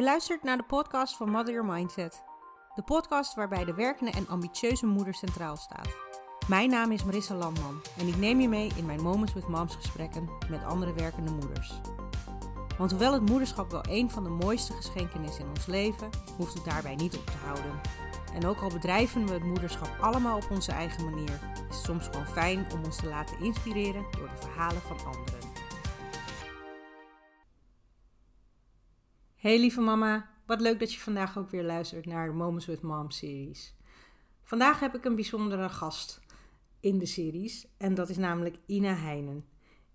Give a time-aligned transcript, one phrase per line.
[0.00, 2.24] Je luistert naar de podcast van Mother Your Mindset.
[2.74, 5.96] De podcast waarbij de werkende en ambitieuze moeder centraal staat.
[6.48, 9.74] Mijn naam is Marissa Landman en ik neem je mee in mijn Moments with Moms
[9.74, 11.80] gesprekken met andere werkende moeders.
[12.78, 16.54] Want hoewel het moederschap wel een van de mooiste geschenken is in ons leven, hoeft
[16.54, 17.80] het daarbij niet op te houden.
[18.34, 21.40] En ook al bedrijven we het moederschap allemaal op onze eigen manier,
[21.70, 25.49] is het soms gewoon fijn om ons te laten inspireren door de verhalen van anderen.
[29.40, 32.82] Hey lieve mama, wat leuk dat je vandaag ook weer luistert naar de Moments with
[32.82, 33.74] Mom series.
[34.42, 36.20] Vandaag heb ik een bijzondere gast
[36.80, 39.44] in de series en dat is namelijk Ina Heijnen.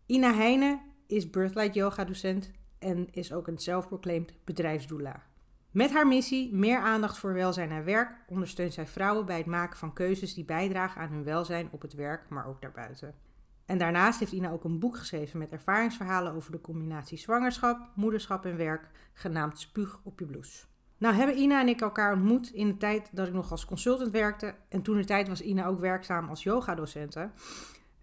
[0.06, 5.24] Ina Heijnen is Birthlight Yoga docent en is ook een zelfproclaimed bedrijfsdoula.
[5.72, 9.78] Met haar missie meer aandacht voor welzijn en werk ondersteunt zij vrouwen bij het maken
[9.78, 13.25] van keuzes die bijdragen aan hun welzijn op het werk, maar ook daarbuiten.
[13.66, 18.46] En daarnaast heeft Ina ook een boek geschreven met ervaringsverhalen over de combinatie zwangerschap, moederschap
[18.46, 20.66] en werk, genaamd Spuug op je blouse.
[20.98, 24.12] Nou hebben Ina en ik elkaar ontmoet in de tijd dat ik nog als consultant
[24.12, 24.56] werkte.
[24.70, 27.30] En toen de tijd was Ina ook werkzaam als yogadocente.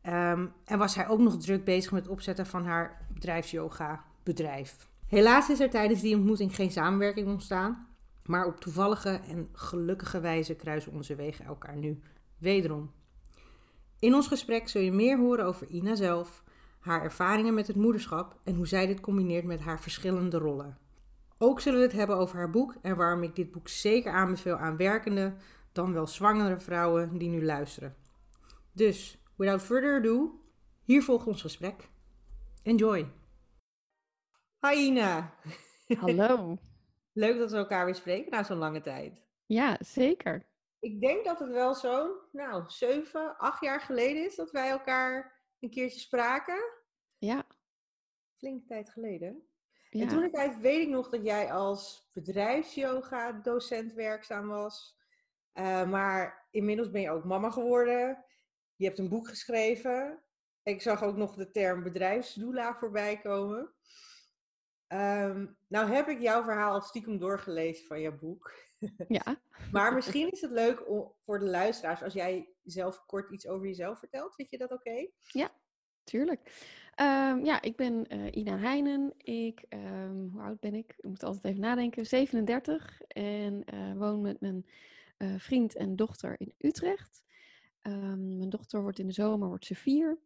[0.06, 4.89] Um, en was zij ook nog druk bezig met het opzetten van haar bedrijfsyoga bedrijf.
[5.06, 7.86] Helaas is er tijdens die ontmoeting geen samenwerking ontstaan.
[8.27, 12.01] Maar op toevallige en gelukkige wijze kruisen onze wegen elkaar nu
[12.39, 12.91] wederom.
[14.03, 16.45] In ons gesprek zul je meer horen over Ina zelf,
[16.78, 20.78] haar ervaringen met het moederschap en hoe zij dit combineert met haar verschillende rollen.
[21.39, 24.56] Ook zullen we het hebben over haar boek en waarom ik dit boek zeker aanbeveel
[24.56, 25.34] aan werkende,
[25.73, 27.97] dan wel zwangere vrouwen die nu luisteren.
[28.73, 30.41] Dus, without further ado,
[30.84, 31.89] hier volgt ons gesprek.
[32.62, 33.06] Enjoy!
[34.67, 35.34] Hi Ina!
[35.98, 36.58] Hallo!
[37.12, 39.23] Leuk dat we elkaar weer spreken na zo'n lange tijd.
[39.47, 40.52] Ja, zeker.
[40.83, 45.41] Ik denk dat het wel zo'n, nou, zeven, acht jaar geleden is dat wij elkaar
[45.61, 46.64] een keertje spraken.
[47.19, 47.47] Ja.
[48.36, 49.48] Flinke tijd geleden.
[49.91, 50.00] Ja.
[50.00, 54.98] En toen ik tijd weet ik nog dat jij als bedrijfsyoga-docent werkzaam was.
[55.55, 58.24] Uh, maar inmiddels ben je ook mama geworden.
[58.77, 60.23] Je hebt een boek geschreven.
[60.62, 63.74] Ik zag ook nog de term bedrijfsdoula voorbij komen.
[64.89, 68.71] Um, nou heb ik jouw verhaal stiekem doorgelezen van jouw boek.
[69.09, 69.41] Ja.
[69.73, 73.67] maar misschien is het leuk om, voor de luisteraars als jij zelf kort iets over
[73.67, 74.35] jezelf vertelt.
[74.35, 75.09] Vind je dat oké?
[75.33, 75.51] Ja,
[76.05, 76.41] tuurlijk.
[77.01, 79.13] Um, ja, ik ben uh, Ina Heijnen.
[79.17, 80.95] Ik, um, hoe oud ben ik?
[80.97, 82.07] Ik moet altijd even nadenken.
[82.07, 84.67] 37 en uh, woon met mijn
[85.19, 87.23] uh, vriend en dochter in Utrecht.
[87.83, 90.19] mijn dochter wordt in de zomer wordt ze vier.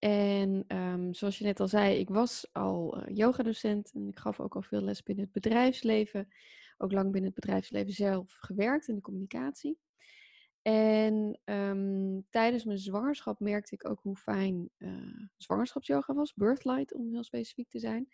[0.00, 4.40] En um, zoals je net al zei, ik was al uh, yogadocent en ik gaf
[4.40, 6.28] ook al veel les binnen het bedrijfsleven.
[6.82, 9.78] Ook lang binnen het bedrijfsleven zelf gewerkt in de communicatie.
[10.62, 17.10] En um, tijdens mijn zwangerschap merkte ik ook hoe fijn uh, zwangerschapsyoga was, birthlight om
[17.10, 18.08] heel specifiek te zijn.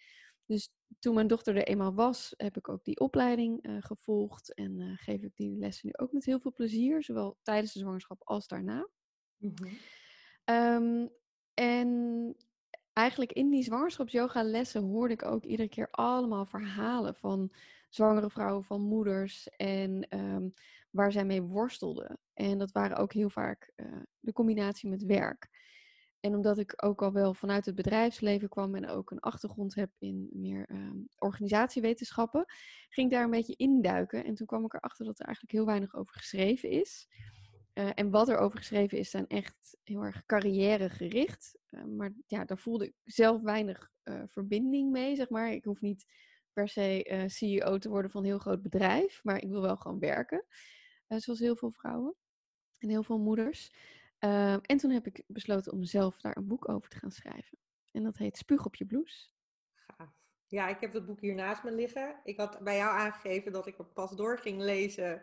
[0.47, 4.81] Dus toen mijn dochter er eenmaal was, heb ik ook die opleiding uh, gevolgd en
[4.81, 8.22] uh, geef ik die lessen nu ook met heel veel plezier, zowel tijdens de zwangerschap
[8.25, 8.88] als daarna.
[9.37, 9.78] Mm -hmm.
[10.54, 11.10] um,
[11.54, 12.37] en
[12.97, 17.53] eigenlijk in die zwangerschapsyoga lessen hoorde ik ook iedere keer allemaal verhalen van
[17.89, 20.53] zwangere vrouwen, van moeders en um,
[20.91, 22.19] waar zij mee worstelden.
[22.34, 23.87] En dat waren ook heel vaak uh,
[24.21, 25.49] de combinatie met werk.
[26.21, 29.91] En omdat ik ook al wel vanuit het bedrijfsleven kwam en ook een achtergrond heb
[29.99, 32.45] in meer um, organisatiewetenschappen,
[32.89, 34.25] ging ik daar een beetje induiken.
[34.25, 37.09] En toen kwam ik erachter dat er eigenlijk heel weinig over geschreven is.
[37.78, 41.59] Uh, en wat er over geschreven is, zijn echt heel erg carrièregericht.
[41.70, 45.53] Uh, maar ja, daar voelde ik zelf weinig uh, verbinding mee, zeg maar.
[45.53, 46.06] Ik hoef niet
[46.53, 49.98] per se CEO te worden van een heel groot bedrijf, maar ik wil wel gewoon
[49.98, 50.44] werken.
[51.06, 52.15] zoals heel veel vrouwen
[52.78, 53.72] en heel veel moeders.
[54.19, 57.59] en toen heb ik besloten om zelf daar een boek over te gaan schrijven.
[57.92, 59.28] En dat heet Spuug op je blouse.
[59.75, 60.15] Gaaf.
[60.47, 62.20] Ja, ik heb het boek hier naast me liggen.
[62.25, 65.22] Ik had bij jou aangegeven dat ik er pas door ging lezen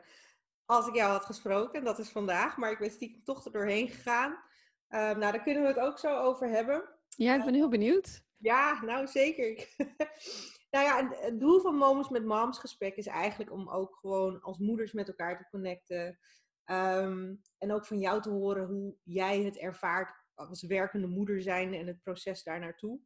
[0.65, 1.79] als ik jou had gesproken.
[1.79, 4.31] En dat is vandaag, maar ik ben stiekem toch er doorheen gegaan.
[4.31, 6.89] Uh, nou, daar kunnen we het ook zo over hebben.
[7.09, 8.23] Ja, ik ben heel benieuwd.
[8.37, 9.75] Ja, nou zeker.
[10.73, 14.57] nou ja, het doel van Moments met Moms gesprek is eigenlijk om ook gewoon als
[14.57, 16.19] moeders met elkaar te connecten.
[16.65, 21.73] Um, en ook van jou te horen hoe jij het ervaart als werkende moeder zijn
[21.73, 22.99] en het proces daar naartoe.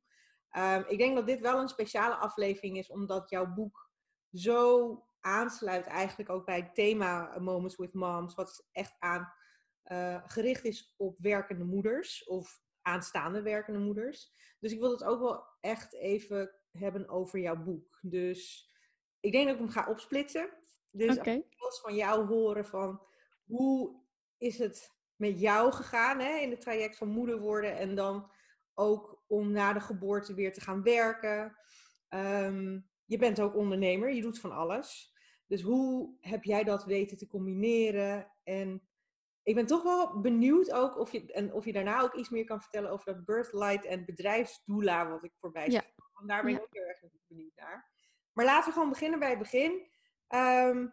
[0.57, 3.89] Um, ik denk dat dit wel een speciale aflevering is, omdat jouw boek
[4.31, 9.33] zo aansluit eigenlijk ook bij het thema Moments with Moms, wat echt aan
[9.91, 14.31] uh, gericht is op werkende moeders of aanstaande werkende moeders.
[14.59, 18.00] Dus ik wil het ook wel echt even hebben over jouw boek.
[18.01, 18.71] Dus
[19.19, 20.50] ik denk dat ik hem ga opsplitsen.
[20.91, 21.45] Dus okay.
[21.57, 23.01] als van jou horen van
[23.45, 24.01] hoe
[24.38, 28.31] is het met jou gegaan hè, in het traject van moeder worden en dan
[28.74, 31.57] ook om na de geboorte weer te gaan werken.
[32.09, 35.15] Um, je bent ook ondernemer, je doet van alles.
[35.48, 38.32] Dus hoe heb jij dat weten te combineren?
[38.44, 38.88] En
[39.44, 42.46] ik ben toch wel benieuwd ook of je, en of je daarna ook iets meer
[42.46, 45.74] kan vertellen over dat birthlight en bedrijfsdoela wat ik voorbij zie.
[45.74, 46.06] Ja.
[46.14, 47.92] Want daar ben ik ook heel erg benieuwd naar.
[48.34, 49.92] Maar laten we gewoon beginnen bij het begin.
[50.28, 50.88] Ehm,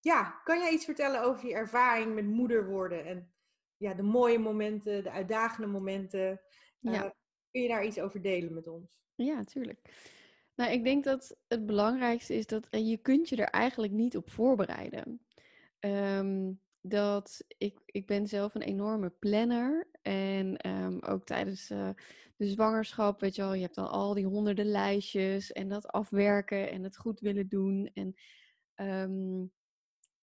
[0.00, 3.34] ja, kan jij iets vertellen over je ervaring met moeder worden en
[3.76, 6.40] ja, de mooie momenten, de uitdagende momenten?
[6.78, 7.04] Ja.
[7.04, 7.10] Uh,
[7.50, 9.02] kun je daar iets over delen met ons?
[9.14, 9.80] Ja, natuurlijk.
[10.60, 14.30] Nou, ik denk dat het belangrijkste is dat je kunt je er eigenlijk niet op
[14.30, 15.20] voorbereiden.
[15.80, 19.88] Um, dat ik, ik ben zelf een enorme planner.
[20.02, 21.90] En ehm, ook tijdens uh,
[22.36, 26.70] de zwangerschap, weet je wel, je hebt dan al die honderden lijstjes en dat afwerken
[26.70, 27.90] en het goed willen doen.
[27.94, 28.14] En,
[28.86, 29.52] um,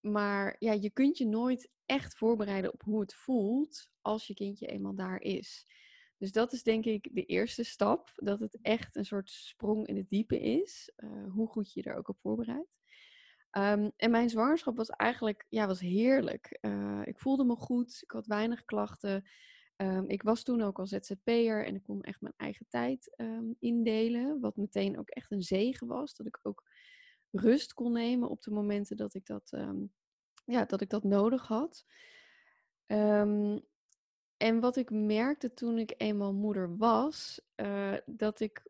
[0.00, 4.66] maar ja, je kunt je nooit echt voorbereiden op hoe het voelt als je kindje
[4.66, 5.66] eenmaal daar is.
[6.18, 9.96] Dus dat is denk ik de eerste stap, dat het echt een soort sprong in
[9.96, 12.76] het diepe is, uh, hoe goed je er ook op voorbereidt.
[13.52, 16.58] Um, en mijn zwangerschap was eigenlijk ja, was heerlijk.
[16.60, 19.28] Uh, ik voelde me goed, ik had weinig klachten.
[19.76, 23.56] Um, ik was toen ook al ZZP'er en ik kon echt mijn eigen tijd um,
[23.58, 24.40] indelen.
[24.40, 26.14] Wat meteen ook echt een zegen was.
[26.14, 26.68] Dat ik ook
[27.30, 29.50] rust kon nemen op de momenten dat ik dat,
[30.44, 31.84] ja, dat, ik dat nodig had.
[34.38, 38.62] En wat ik merkte toen ik eenmaal moeder was, uh, dat ik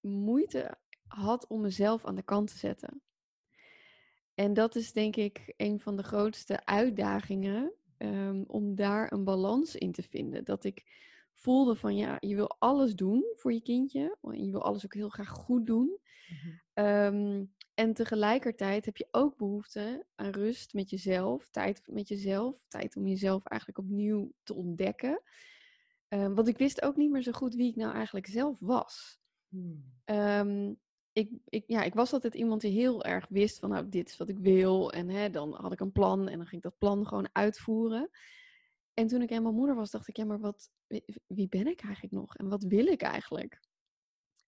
[0.00, 3.02] moeite had om mezelf aan de kant te zetten.
[4.34, 9.76] En dat is denk ik een van de grootste uitdagingen um, om daar een balans
[9.76, 10.44] in te vinden.
[10.44, 10.84] Dat ik
[11.32, 14.16] voelde van ja, je wil alles doen voor je kindje.
[14.22, 15.98] En je wil alles ook heel graag goed doen.
[16.74, 22.96] Um, en tegelijkertijd heb je ook behoefte aan rust met jezelf, tijd met jezelf, tijd
[22.96, 25.22] om jezelf eigenlijk opnieuw te ontdekken.
[26.08, 29.18] Um, want ik wist ook niet meer zo goed wie ik nou eigenlijk zelf was.
[29.48, 29.84] Mm.
[30.04, 30.80] Um,
[31.12, 34.16] ik, ik, ja, ik was altijd iemand die heel erg wist van nou, dit is
[34.16, 34.92] wat ik wil.
[34.92, 38.10] En hè, dan had ik een plan en dan ging ik dat plan gewoon uitvoeren.
[38.94, 40.70] En toen ik eenmaal moeder was, dacht ik, ja, maar wat,
[41.26, 42.36] wie ben ik eigenlijk nog?
[42.36, 43.60] En wat wil ik eigenlijk?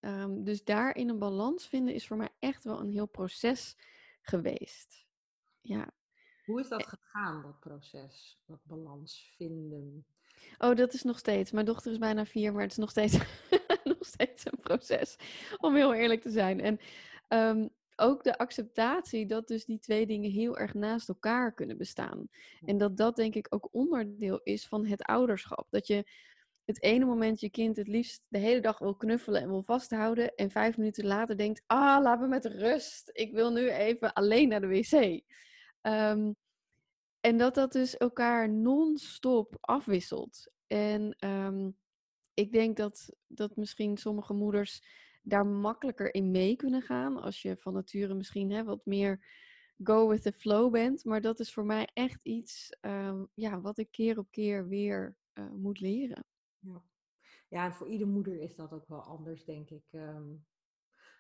[0.05, 3.77] Um, dus daarin een balans vinden is voor mij echt wel een heel proces
[4.21, 5.07] geweest.
[5.61, 5.93] Ja.
[6.45, 10.07] Hoe is dat gegaan, dat proces, dat balans vinden?
[10.59, 11.51] Oh, dat is nog steeds.
[11.51, 13.19] Mijn dochter is bijna vier, maar het is nog steeds
[14.15, 15.17] steeds een proces,
[15.59, 16.61] om heel eerlijk te zijn.
[16.61, 16.81] En
[17.29, 22.29] um, ook de acceptatie dat dus die twee dingen heel erg naast elkaar kunnen bestaan.
[22.65, 25.67] En dat dat denk ik ook onderdeel is van het ouderschap.
[25.71, 26.05] Dat je
[26.65, 30.35] het ene moment je kind het liefst de hele dag wil knuffelen en wil vasthouden.
[30.35, 33.11] En vijf minuten later denkt, ah, laat me met rust.
[33.13, 35.23] Ik wil nu even alleen naar de wc.
[35.83, 36.37] Um,
[37.21, 40.51] en dat dat dus elkaar non-stop afwisselt.
[40.67, 41.77] En um,
[42.35, 44.83] ik denk dat, dat misschien sommige moeders
[45.23, 47.21] daar makkelijker in mee kunnen gaan.
[47.21, 49.27] Als je van nature misschien hè, wat meer
[49.83, 51.05] go with the flow bent.
[51.05, 55.17] Maar dat is voor mij echt iets um, ja, wat ik keer op keer weer
[55.35, 56.25] uh, moet leren.
[56.65, 56.83] Ja.
[57.49, 59.85] ja, en voor iedere moeder is dat ook wel anders, denk ik.
[59.93, 60.47] Um,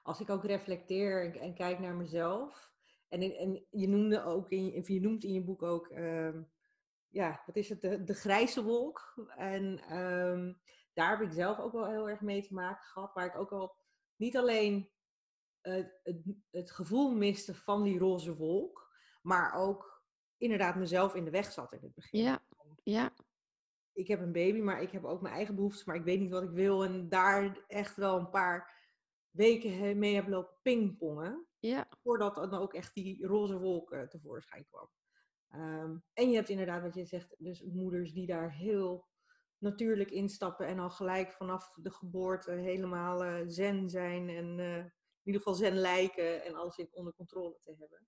[0.04, 2.72] als ik ook reflecteer en, kijk naar mezelf.
[3.08, 6.50] En, en je noemde ook in, je, noemt in je boek ook, um,
[7.08, 9.28] ja, wat is het, de, grijze wolk.
[9.36, 10.60] En um,
[10.92, 13.12] daar heb ik zelf ook wel heel erg mee te maken gehad.
[13.12, 13.76] Waar ik ook al
[14.16, 14.90] niet alleen
[15.60, 16.00] het,
[16.50, 18.90] het, gevoel miste van die roze wolk,
[19.22, 20.04] maar ook
[20.36, 22.20] inderdaad mezelf in de weg zat in het begin.
[22.20, 22.42] Ja,
[22.82, 23.12] ja.
[23.94, 26.30] Ik heb een baby, maar ik heb ook mijn eigen behoeftes, maar ik weet niet
[26.30, 26.84] wat ik wil.
[26.84, 28.82] En daar echt wel een paar
[29.30, 31.46] weken mee heb lopen pingpongen.
[31.58, 31.88] Ja.
[32.02, 34.90] Voordat dan ook echt die roze wolk uh, tevoorschijn kwam.
[35.54, 39.08] Um, en je hebt inderdaad wat je zegt, dus moeders die daar heel
[39.58, 44.92] natuurlijk instappen en al gelijk vanaf de geboorte helemaal uh, zen zijn en uh, in
[45.22, 48.06] ieder geval zen lijken en alles in onder controle te hebben.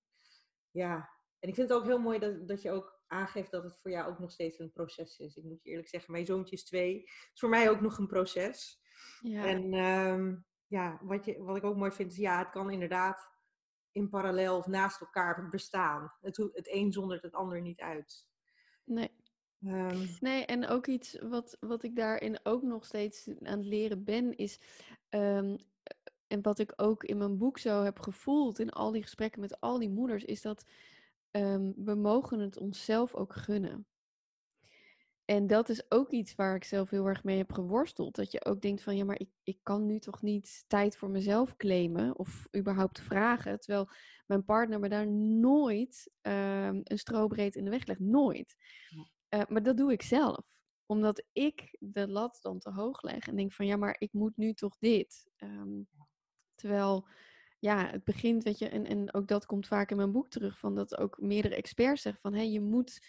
[0.71, 3.77] Ja, en ik vind het ook heel mooi dat, dat je ook aangeeft dat het
[3.81, 5.35] voor jou ook nog steeds een proces is.
[5.35, 6.99] Ik moet je eerlijk zeggen, mijn zoontje is twee.
[6.99, 8.81] Het is voor mij ook nog een proces.
[9.21, 9.45] Ja.
[9.45, 13.29] En um, ja, wat, je, wat ik ook mooi vind is, ja, het kan inderdaad
[13.91, 16.13] in parallel of naast elkaar bestaan.
[16.21, 18.25] Het, het een zondert het ander niet uit.
[18.83, 19.11] Nee.
[19.61, 20.07] Um...
[20.19, 24.35] Nee, en ook iets wat, wat ik daarin ook nog steeds aan het leren ben,
[24.35, 24.59] is.
[25.09, 25.57] Um,
[26.27, 29.59] en wat ik ook in mijn boek zo heb gevoeld, in al die gesprekken met
[29.59, 30.65] al die moeders, is dat
[31.37, 33.87] um, we mogen het onszelf ook gunnen.
[35.25, 38.15] En dat is ook iets waar ik zelf heel erg mee heb geworsteld.
[38.15, 41.09] Dat je ook denkt van ja, maar ik, ik kan nu toch niet tijd voor
[41.09, 43.59] mezelf claimen of überhaupt vragen.
[43.59, 43.89] Terwijl
[44.25, 47.99] mijn partner me daar nooit um, een strobreed in de weg legt.
[47.99, 48.55] Nooit.
[49.29, 50.45] Uh, maar dat doe ik zelf.
[50.85, 54.37] Omdat ik de lat dan te hoog leg en denk van ja, maar ik moet
[54.37, 55.27] nu toch dit.
[55.37, 55.87] Um,
[56.55, 57.07] terwijl
[57.59, 60.59] ja, het begint, weet je, en, en ook dat komt vaak in mijn boek terug,
[60.59, 63.05] van dat ook meerdere experts zeggen van, hé, je moet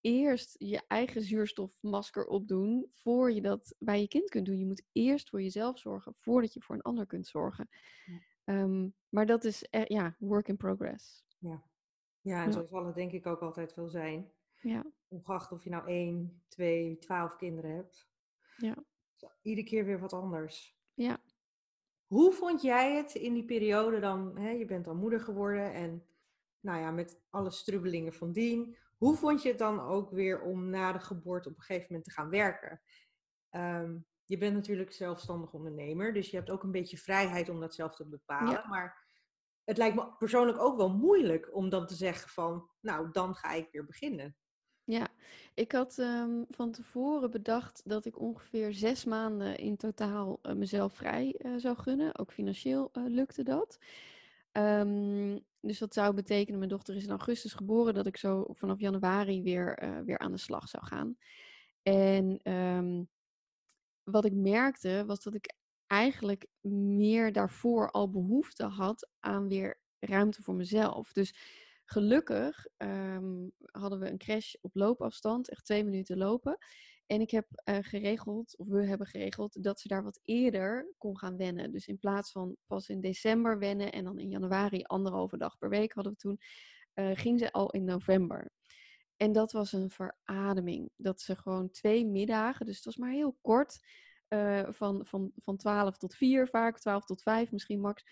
[0.00, 4.58] eerst je eigen zuurstofmasker opdoen voor je dat bij je kind kunt doen.
[4.58, 7.68] Je moet eerst voor jezelf zorgen voordat je voor een ander kunt zorgen.
[8.06, 8.18] Ja.
[8.44, 11.24] Ehm, maar dat is, e- ja, work in progress.
[11.38, 11.62] Ja,
[12.20, 12.52] ja en Ja.
[12.52, 14.32] zo zal het denk ik ook altijd wel zijn.
[14.60, 18.08] Ja, Ongeacht of je nou één, twee, twaalf kinderen hebt.
[18.56, 18.84] ja,
[19.42, 20.76] Iedere keer weer wat anders.
[20.94, 21.22] ja.
[22.12, 24.38] Hoe vond jij het in die periode dan?
[24.38, 26.06] Hè, je bent dan moeder geworden en
[26.60, 28.76] nou ja, met alle strubbelingen van dien.
[28.96, 32.04] Hoe vond je het dan ook weer om na de geboorte op een gegeven moment
[32.04, 32.80] te gaan werken?
[33.50, 37.74] Ehm, je bent natuurlijk zelfstandig ondernemer, dus je hebt ook een beetje vrijheid om dat
[37.74, 38.52] zelf te bepalen.
[38.52, 38.68] Ja.
[38.68, 39.06] Maar
[39.64, 43.52] het lijkt me persoonlijk ook wel moeilijk om dan te zeggen van, nou, dan ga
[43.52, 44.36] ik weer beginnen.
[44.84, 45.08] Ja,
[45.54, 50.94] ik had ehm, van tevoren bedacht dat ik ongeveer zes maanden in totaal eh, mezelf
[50.94, 52.18] vrij eh, zou gunnen.
[52.18, 53.78] Ook financieel eh, lukte dat.
[54.52, 58.80] Ehm, dus dat zou betekenen, mijn dochter is in augustus geboren, dat ik zo vanaf
[58.80, 61.16] januari weer, weer aan de slag zou gaan.
[61.82, 63.04] En ehm,
[64.04, 65.54] wat ik merkte was dat ik
[65.86, 66.46] eigenlijk
[66.96, 71.12] meer daarvoor al behoefte had aan weer ruimte voor mezelf.
[71.12, 71.34] Dus
[71.92, 76.58] gelukkig ehm, hadden we een crash op loopafstand, echt twee minuten lopen.
[77.06, 81.18] En ik heb eh, geregeld, of we hebben geregeld, dat ze daar wat eerder kon
[81.18, 81.72] gaan wennen.
[81.72, 85.68] Dus in plaats van pas in december wennen en dan in januari anderhalve dag per
[85.68, 86.38] week hadden we toen,
[86.94, 88.50] eh, ging ze al in november.
[89.16, 90.90] En dat was een verademing.
[90.96, 93.80] Dat ze gewoon twee middagen, dus het was maar heel kort,
[94.28, 98.04] eh, van, van, van 12 tot 4 vaak, 12 tot 5 misschien max.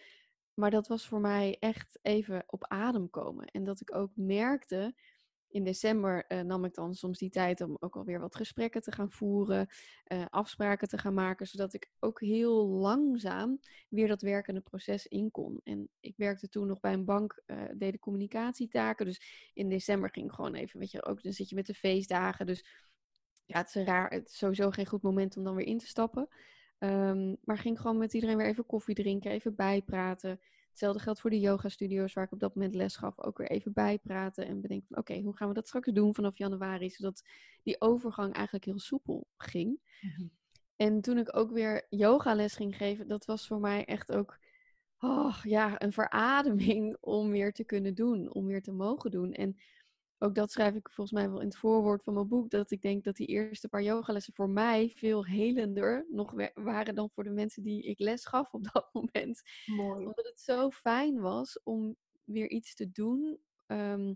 [0.61, 3.47] Maar dat was voor mij echt even op adem komen.
[3.47, 4.95] En dat ik ook merkte,
[5.49, 8.93] in december eh, nam ik dan soms die tijd om ook alweer wat gesprekken te
[8.93, 9.69] gaan voeren,
[10.05, 15.31] eh, afspraken te gaan maken, zodat ik ook heel langzaam weer dat werkende proces in
[15.31, 15.61] kon.
[15.65, 19.07] En ik werkte toen nog bij een bank, eh deed de communicatietaken.
[19.07, 21.75] Dus in december ging ik gewoon even, weet je, ook dan zit je met de
[21.75, 22.47] feestdagen.
[22.47, 22.65] Dus
[23.45, 25.87] ja, het is raar, het is sowieso geen goed moment om dan weer in te
[25.87, 26.29] stappen.
[26.81, 30.41] Ehm, maar ging gewoon met iedereen weer even koffie drinken, even bijpraten.
[30.69, 33.19] Hetzelfde geldt voor de yoga-studio's waar ik op dat moment les gaf.
[33.19, 36.39] Ook weer even bijpraten en bedenken van oké, hoe gaan we dat straks doen vanaf
[36.39, 36.91] januari?
[36.91, 37.23] Zodat
[37.63, 39.81] die overgang eigenlijk heel soepel ging.
[40.77, 44.39] En toen ik ook weer yogales ging geven, dat was voor mij echt ook
[45.01, 49.33] oh, ja, een verademing om weer te kunnen doen, om weer te mogen doen.
[49.33, 49.57] En
[50.23, 52.83] ook dat schrijf ik volgens mij wel in het voorwoord van mijn boek, dat ik
[52.83, 57.25] denk dat die eerste paar yogalessen voor mij veel helender nog wa- waren dan voor
[57.25, 59.43] de mensen die ik les gaf op dat moment.
[59.67, 60.07] Mooi.
[60.07, 64.15] Omdat het zo fijn was om weer iets te doen ehm,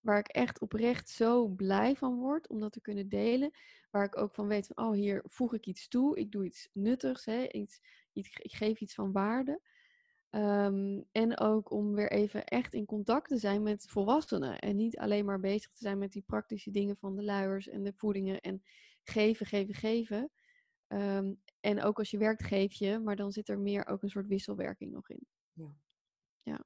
[0.00, 3.50] waar ik echt oprecht zo blij van word om dat te kunnen delen.
[3.90, 6.68] Waar ik ook van weet van, oh hier voeg ik iets toe, ik doe iets
[6.72, 7.80] nuttigs, hè, iets,
[8.12, 9.60] iets, ik geef iets van waarde.
[10.30, 14.58] Ehm, en ook om weer even echt in contact te zijn met volwassenen.
[14.58, 17.82] En niet alleen maar bezig te zijn met die praktische dingen van de luiers en
[17.82, 18.40] de voedingen.
[18.40, 18.62] En
[19.02, 20.30] geven, geven, geven.
[20.86, 22.98] Ehm, en ook als je werkt, geef je.
[22.98, 25.26] Maar dan zit er meer ook een soort wisselwerking nog in.
[25.52, 25.76] Ja.
[26.42, 26.64] Ja.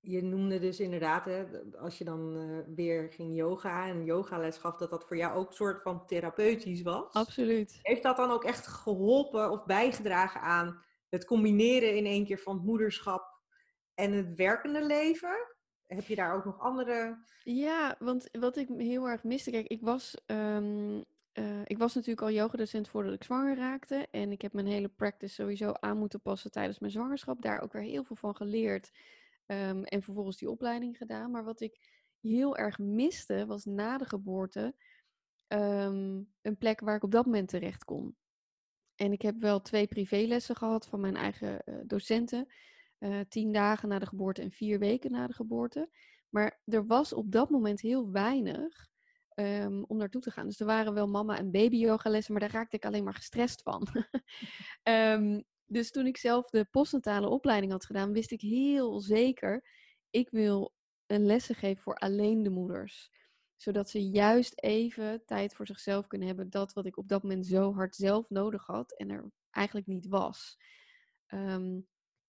[0.00, 4.76] Je noemde dus inderdaad, hè, als je dan eh, weer ging yoga en yogales gaf,
[4.76, 7.12] dat dat voor jou ook een soort van therapeutisch was.
[7.12, 7.78] Absoluut.
[7.82, 12.56] Heeft dat dan ook echt geholpen of bijgedragen aan het combineren in één keer van
[12.56, 13.40] het moederschap
[13.94, 15.56] en het werkende leven?
[15.86, 17.24] Heb je daar ook nog andere...
[17.42, 22.22] Ja, want wat ik heel erg miste, kijk, ik was, ehm, eh, ik was natuurlijk
[22.22, 24.08] al yogadocent voordat ik zwanger raakte.
[24.10, 27.42] En ik heb mijn hele practice sowieso aan moeten passen tijdens mijn zwangerschap.
[27.42, 28.90] Daar ook weer heel veel van geleerd.
[29.46, 31.30] ehm, en vervolgens die opleiding gedaan.
[31.30, 31.78] Maar wat ik
[32.20, 34.74] heel erg miste, was na de geboorte
[35.46, 38.16] ehm, een plek waar ik op dat moment terecht kon.
[38.98, 42.46] En ik heb wel twee privélessen gehad van mijn eigen eh, docenten.
[42.98, 45.88] eh, tien dagen na de geboorte en vier weken na de geboorte.
[46.28, 48.88] Maar er was op dat moment heel weinig
[49.34, 50.46] ehm, om naartoe te gaan.
[50.46, 53.86] Dus er waren wel mama- en baby-yogalessen, maar daar raakte ik alleen maar gestrest van.
[54.82, 59.64] Ehm, dus toen ik zelf de postnatale opleiding had gedaan, wist ik heel zeker,
[60.10, 60.74] ik wil
[61.06, 63.10] een lessen geven voor alleen de moeders.
[63.58, 66.50] Zodat ze juist even tijd voor zichzelf kunnen hebben.
[66.50, 70.06] Dat wat ik op dat moment zo hard zelf nodig had en er eigenlijk niet
[70.06, 70.58] was.
[71.26, 71.80] Ehm,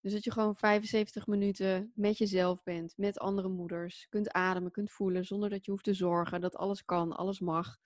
[0.02, 4.08] dus dat je gewoon 75 minuten met jezelf bent, met andere moeders.
[4.10, 6.42] Kunt ademen, kunt voelen, zonder dat je hoeft te zorgen.
[6.42, 7.78] Dat alles kan, alles mag.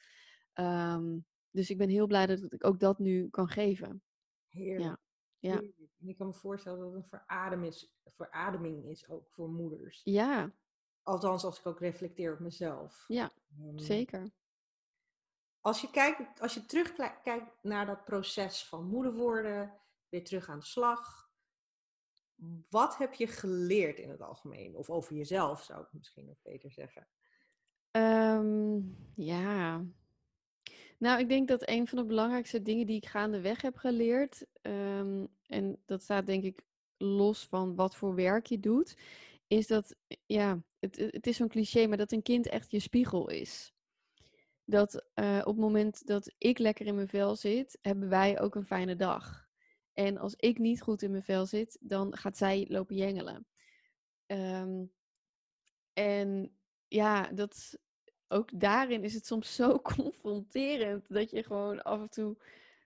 [0.54, 1.18] Ehm,
[1.50, 4.04] dus ik ben heel blij dat ik ook dat nu kan geven.
[4.48, 4.98] Heerlijk.
[5.40, 5.52] Ja.
[5.52, 5.78] Heerlijk.
[6.00, 10.02] En ik kan me voorstellen dat het een veradem is, verademing is ook voor moeders.
[10.04, 10.54] Ja,
[11.04, 13.06] Althans, als ik ook reflecteer op mezelf.
[13.08, 14.32] ja, Ehm, zeker.
[15.62, 19.80] Als je, kijkt, als je terugkijkt naar dat proces van moeder worden,
[20.10, 21.22] weer terug aan de slag.
[22.70, 24.76] wat heb je geleerd in het algemeen?
[24.76, 27.08] Of over jezelf, zou ik misschien nog beter zeggen.
[27.92, 28.80] Ehm,
[29.16, 29.86] ja.
[30.98, 35.26] Nou, ik denk dat een van de belangrijkste dingen die ik gaandeweg heb geleerd, ehm,
[35.48, 36.64] en dat staat denk ik
[36.98, 38.98] los van wat voor werk je doet,
[39.58, 39.96] is dat,
[40.26, 43.74] ja, het, het is zo'n cliché, maar dat een kind echt je spiegel is.
[44.66, 48.56] Dat eh, op het moment dat ik lekker in mijn vel zit, hebben wij ook
[48.56, 49.48] een fijne dag.
[49.94, 53.48] En als ik niet goed in mijn vel zit, dan gaat zij lopen jengelen.
[54.26, 54.86] Ehm,
[55.94, 56.58] en
[56.88, 57.78] ja, dat,
[58.28, 62.38] ook daarin is het soms zo confronterend dat je gewoon af en toe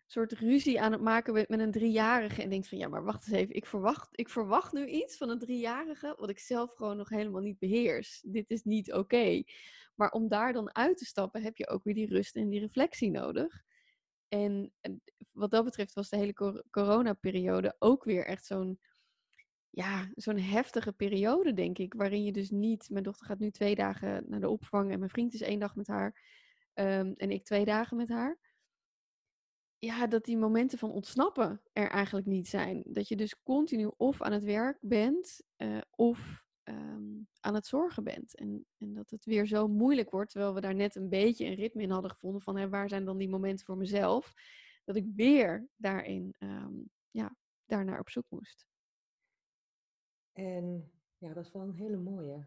[0.08, 3.36] soort ruzie aan het maken met een driejarige en denkt van ja, maar wacht eens
[3.36, 7.10] even, ik verwacht, ik verwacht nu iets van een driejarige wat ik zelf gewoon nog
[7.10, 8.22] helemaal niet beheers.
[8.26, 9.44] Dit is niet oké.
[9.96, 12.60] Maar om daar dan uit te stappen heb je ook weer die rust en die
[12.60, 13.64] reflectie nodig.
[14.28, 14.74] En
[15.32, 18.80] wat dat betreft was de hele coronaperiode ook weer echt zo'n
[19.70, 21.94] ja, zo'n heftige periode, denk ik.
[21.94, 22.90] Waarin je dus niet.
[22.90, 25.76] Mijn dochter gaat nu twee dagen naar de opvang en mijn vriend is één dag
[25.76, 26.22] met haar.
[26.74, 28.38] Ehm, en ik twee dagen met haar.
[29.80, 32.84] Ja, dat die momenten van ontsnappen er eigenlijk niet zijn.
[32.86, 38.04] Dat je dus continu of aan het werk bent uh, of Ehm, aan het zorgen
[38.04, 38.36] bent.
[38.36, 41.56] En, en dat het weer zo moeilijk wordt, terwijl we daar net een beetje een
[41.56, 44.34] ritme in hadden gevonden van hè, waar zijn dan die momenten voor mezelf,
[44.84, 48.68] dat ik weer daarin um, ja, daarnaar op zoek moest.
[50.34, 52.46] En ja, dat is wel een hele mooie.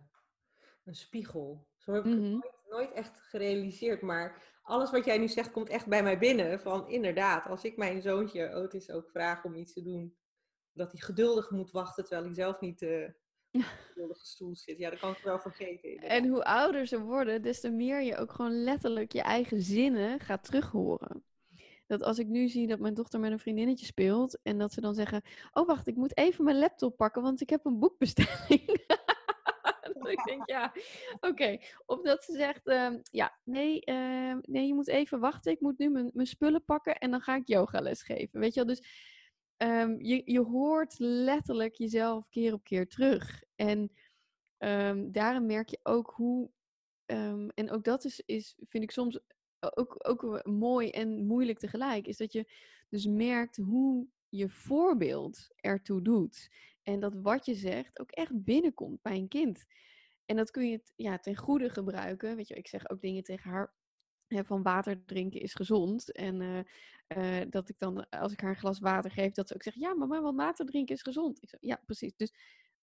[0.85, 1.69] Een spiegel.
[1.77, 2.41] Zo heb ik het mhm.
[2.71, 4.03] Nooit, echt gerealiseerd.
[4.03, 6.61] Maar alles wat jij nu zegt komt echt bij mij binnen.
[6.61, 10.17] Van inderdaad, als ik mijn zoontje Otis ook vraag om iets te doen,
[10.73, 13.09] dat hij geduldig moet wachten terwijl hij zelf niet uh,
[13.95, 14.79] de stoel zit.
[14.79, 15.97] Ja, dat kan ik wel vergeten.
[15.97, 20.21] En hoe ouder ze worden, des te meer je ook gewoon letterlijk je eigen zinnen
[20.21, 21.25] gaat terughoren.
[21.87, 24.81] Dat als ik nu zie dat mijn dochter met een vriendinnetje speelt en dat ze
[24.81, 25.23] dan zeggen:
[25.53, 28.85] Oh, wacht, ik moet even mijn laptop pakken, want ik heb een boekbestelling.
[30.17, 30.73] ik denk, ja,
[31.21, 31.59] oké.
[31.87, 35.53] Of dat ze zegt: uh, Ja, nee, uh, nee, je moet even wachten.
[35.53, 38.41] Ik moet nu mijn, spullen pakken en dan ga ik yogales geven.
[38.41, 38.83] Weet je wel, dus
[39.57, 43.43] um, je, je hoort letterlijk jezelf keer op keer terug.
[43.57, 43.93] En
[44.59, 46.51] um, daarin merk je ook hoe.
[47.55, 49.21] En ook dat is, is, vind ik soms
[49.61, 52.07] ook, ook mooi en moeilijk tegelijk.
[52.07, 52.53] Is dat je
[52.89, 56.51] dus merkt hoe je voorbeeld ertoe doet.
[56.93, 59.65] En dat wat je zegt ook echt binnenkomt bij een kind.
[60.25, 62.37] En dat kun je ja, ten goede gebruiken.
[62.37, 63.75] Weet je, ik zeg ook dingen tegen haar
[64.29, 66.13] van water drinken is gezond.
[66.13, 66.67] En
[67.17, 69.77] uh, dat ik dan, als ik haar een glas water geef, dat ze ook zegt:
[69.77, 71.43] Ja, mama, want water drinken is gezond.
[71.43, 72.17] Ik zeg: Ja, precies.
[72.17, 72.33] Dus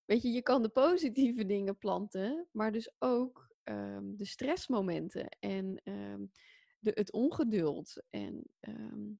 [0.06, 5.82] weet je, je kan de positieve dingen planten, maar dus ook um, de stressmomenten en
[5.84, 6.32] um,
[6.80, 8.04] de, het ongeduld.
[8.10, 9.20] En um,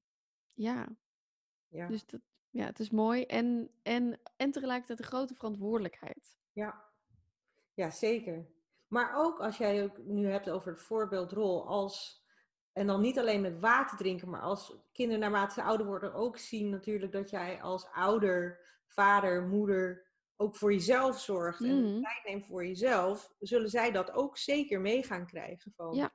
[0.54, 0.96] ja.
[1.68, 6.38] ja, dus dat, ja, het is mooi en, en, en tegelijkertijd een grote verantwoordelijkheid.
[6.52, 6.84] Ja,
[7.74, 8.46] ja zeker.
[8.88, 12.24] Maar ook als jij ook nu hebt over het voorbeeldrol als,
[12.72, 16.38] en dan niet alleen met water drinken, maar als kinderen naarmate ze ouder worden ook
[16.38, 20.06] zien natuurlijk dat jij als ouder, vader, moeder
[20.36, 22.02] ook voor jezelf zorgt en mm.
[22.02, 25.72] tijd neemt voor jezelf, zullen zij dat ook zeker mee gaan krijgen.
[25.72, 26.12] Van ja.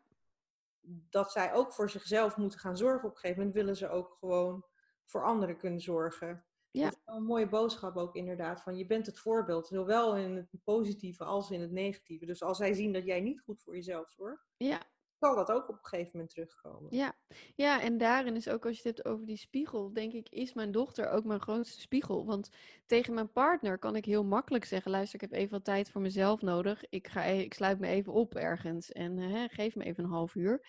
[1.10, 3.10] Dat zij ook voor zichzelf moeten gaan zorgen.
[3.10, 4.65] Op een gegeven moment willen ze ook gewoon
[5.06, 6.46] voor anderen kunnen zorgen.
[6.74, 6.84] Ja.
[6.84, 8.62] Dat is wel een mooie boodschap ook inderdaad.
[8.62, 12.26] Van je bent het voorbeeld, zowel in het positieve als in het negatieve.
[12.26, 14.82] Dus als zij zien dat jij niet goed voor jezelf zorgt, ja.
[15.20, 16.96] zal dat ook op een gegeven moment terugkomen.
[16.96, 17.16] Ja.
[17.56, 20.54] ja, en daarin is ook als je het hebt over die spiegel, denk ik, is
[20.54, 22.26] mijn dochter ook mijn grootste spiegel.
[22.26, 22.50] Want
[22.86, 26.02] tegen mijn partner kan ik heel makkelijk zeggen, luister, ik heb even wat tijd voor
[26.02, 26.89] mezelf nodig.
[26.89, 30.10] Ik, ga, e-, ik sluit me even op ergens en hè, geef me even een
[30.10, 30.68] half uur.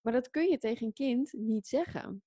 [0.00, 2.22] Maar dat kun je tegen een kind niet zeggen.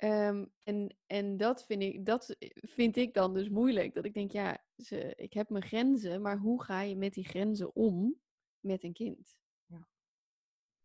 [0.00, 3.94] Ehm, en en dat, vind ik, dat vind ik dan dus moeilijk.
[3.94, 7.28] Dat ik denk, ja, ze, ik heb mijn grenzen, maar hoe ga je met die
[7.28, 8.20] grenzen om
[8.60, 9.36] met een kind?
[9.66, 9.88] Ja.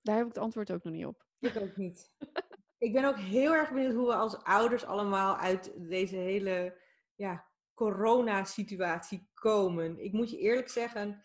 [0.02, 1.26] Daar heb ik het antwoord ook nog niet op.
[1.40, 2.12] Ik ook niet.
[2.86, 6.82] ik ben ook heel erg benieuwd hoe we als ouders allemaal uit deze hele
[7.14, 10.00] ja, corona-situatie komen.
[10.00, 11.24] Ik moet je eerlijk zeggen,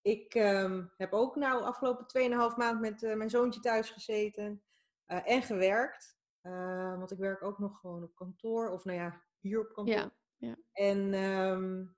[0.00, 2.06] ik um, heb ook nou afgelopen
[2.52, 4.62] 2,5 maand met uh, mijn zoontje thuis gezeten
[5.06, 6.17] uh, en gewerkt.
[6.48, 8.70] Uh, want ik werk ook nog gewoon op kantoor.
[8.70, 9.94] Of nou ja, hier op kantoor.
[9.94, 10.56] Ja, ja.
[10.72, 11.96] En um,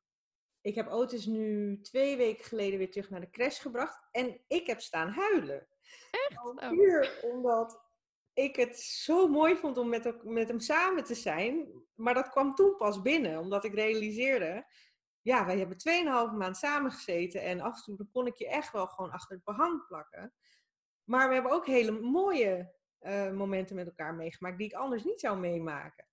[0.61, 4.09] ik heb Otis nu twee weken geleden weer terug naar de crash gebracht.
[4.11, 5.69] En ik heb staan huilen.
[6.11, 6.45] Echt?
[6.45, 6.69] Oh.
[6.69, 7.89] Puur omdat
[8.33, 11.69] ik het zo mooi vond om met, met hem samen te zijn.
[11.95, 13.39] Maar dat kwam toen pas binnen.
[13.39, 14.65] Omdat ik realiseerde...
[15.23, 15.77] Ja, wij hebben
[16.31, 17.43] 2,5 maand samen gezeten.
[17.43, 20.35] En af en toe kon ik je echt wel gewoon achter het behang plakken.
[21.05, 25.21] Maar we hebben ook hele mooie uh, momenten met elkaar meegemaakt die ik anders niet
[25.21, 26.07] zou meemaken.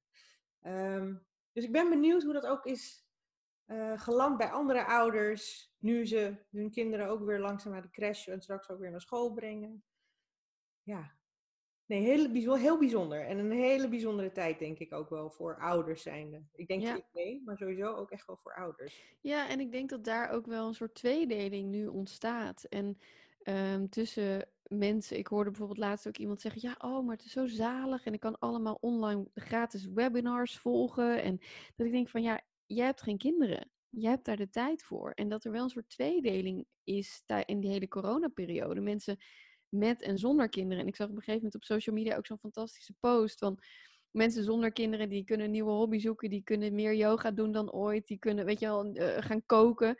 [0.61, 3.07] Um, dus ik ben benieuwd hoe dat ook is
[3.65, 5.73] eh, geland bij andere ouders.
[5.77, 9.01] Nu ze hun kinderen ook weer langzaam naar de crash en straks ook weer naar
[9.01, 9.83] school brengen.
[10.81, 11.17] Ja,
[11.85, 13.25] nee, heel, bijzonder, heel bijzonder.
[13.25, 16.43] En een hele bijzondere tijd, denk ik ook wel voor ouders zijnde.
[16.53, 16.93] Ik denk Ja.
[16.93, 19.17] voor iedereen, maar sowieso ook echt wel voor ouders.
[19.21, 22.63] Ja, en ik denk dat daar ook wel een soort tweedeling nu ontstaat.
[22.63, 22.97] En
[23.43, 27.31] ehm, tussen mensen, ik hoorde bijvoorbeeld laatst ook iemand zeggen: Ja, oh, maar het is
[27.31, 31.23] zo zalig en ik kan allemaal online gratis webinars volgen.
[31.23, 31.39] En
[31.75, 33.69] dat ik denk van ja, jij hebt geen kinderen.
[33.89, 35.11] Jij hebt daar de tijd voor.
[35.11, 38.81] En dat er wel een soort tweedeling is in die hele coronaperiode.
[38.81, 39.17] Mensen
[39.69, 40.83] met en zonder kinderen.
[40.83, 43.59] En ik zag op een gegeven moment op social media ook zo'n fantastische post van
[44.11, 47.71] mensen zonder kinderen die kunnen een nieuwe hobby zoeken, die kunnen meer yoga doen dan
[47.71, 49.97] ooit, die kunnen, weet je wel, eh, gaan koken.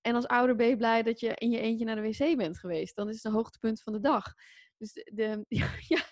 [0.00, 2.58] En als ouder ben je blij dat je in je eentje naar de wc bent
[2.58, 2.96] geweest.
[2.96, 4.34] Dan is het een hoogtepunt van de dag.
[4.76, 5.44] Dus, de,
[5.94, 6.04] ja,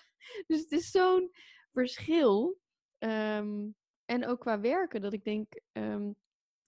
[0.47, 1.31] dus het is zo'n
[1.71, 2.59] verschil.
[2.97, 3.69] Ehm,
[4.05, 6.11] en ook qua werken, dat ik denk, ehm,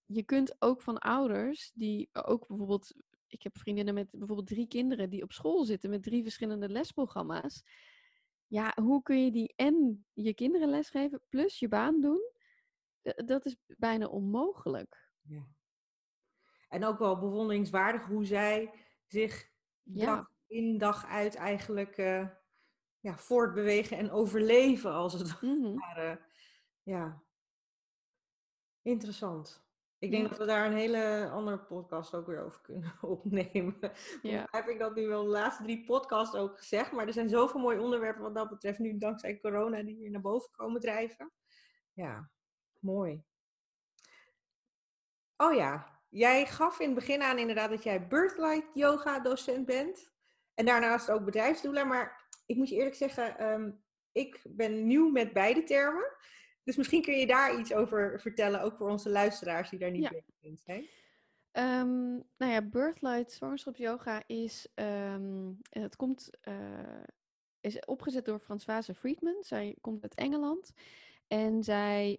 [0.06, 2.94] je kunt ook van ouders die ook bijvoorbeeld,
[3.28, 7.64] ik heb vriendinnen met bijvoorbeeld drie kinderen die op school zitten met drie verschillende lesprogramma's.
[8.48, 12.32] Ja, hoe kun je die en je kinderen lesgeven plus je baan doen?
[13.02, 15.12] Dat is bijna onmogelijk.
[15.22, 15.48] Ja.
[16.72, 18.74] En ook wel bewonderingswaardig hoe zij
[19.08, 19.52] zich
[19.84, 20.06] Ja.
[20.16, 22.28] dag in dag uit eigenlijk eh,
[23.00, 25.76] ja, voortbewegen en overleven als het Mhm.
[25.78, 26.22] ware.
[26.84, 27.24] Ja,
[28.82, 29.70] interessant.
[30.00, 30.30] Ik denk Ja.
[30.30, 33.80] dat we daar een hele andere podcast ook weer over kunnen opnemen.
[34.22, 34.48] Ja.
[34.52, 37.60] Heb ik dat nu wel de laatste drie podcasts ook gezegd, maar er zijn zoveel
[37.60, 41.32] mooie onderwerpen wat dat betreft nu dankzij corona die weer naar boven komen drijven.
[41.94, 42.32] Ja,
[42.80, 43.24] mooi.
[45.38, 50.12] Oh ja, jij gaf in het begin aan inderdaad dat jij Birthlight yoga docent bent.
[50.54, 51.88] En daarnaast ook bedrijfsdoelen.
[51.88, 53.72] Maar ik moet je eerlijk zeggen, ehm,
[54.12, 56.16] ik ben nieuw met beide termen.
[56.64, 60.04] Dus misschien kun je daar iets over vertellen, ook voor onze luisteraars die daar niet
[60.04, 60.10] Ja.
[60.12, 60.86] mee in zijn.
[61.52, 67.04] Ehm, nou ja, Birthlight zwangerschapsyoga is, ehm, het komt, eh,
[67.62, 69.44] is opgezet door Françoise Friedman.
[69.44, 70.74] Zij komt uit Engeland
[71.28, 72.18] en zij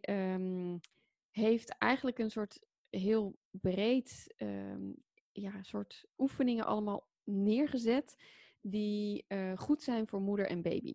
[1.30, 2.58] heeft eigenlijk een soort
[2.96, 4.92] heel breed, ehm,
[5.32, 8.16] ja, soort oefeningen allemaal neergezet
[8.60, 10.94] die eh, goed zijn voor moeder en baby.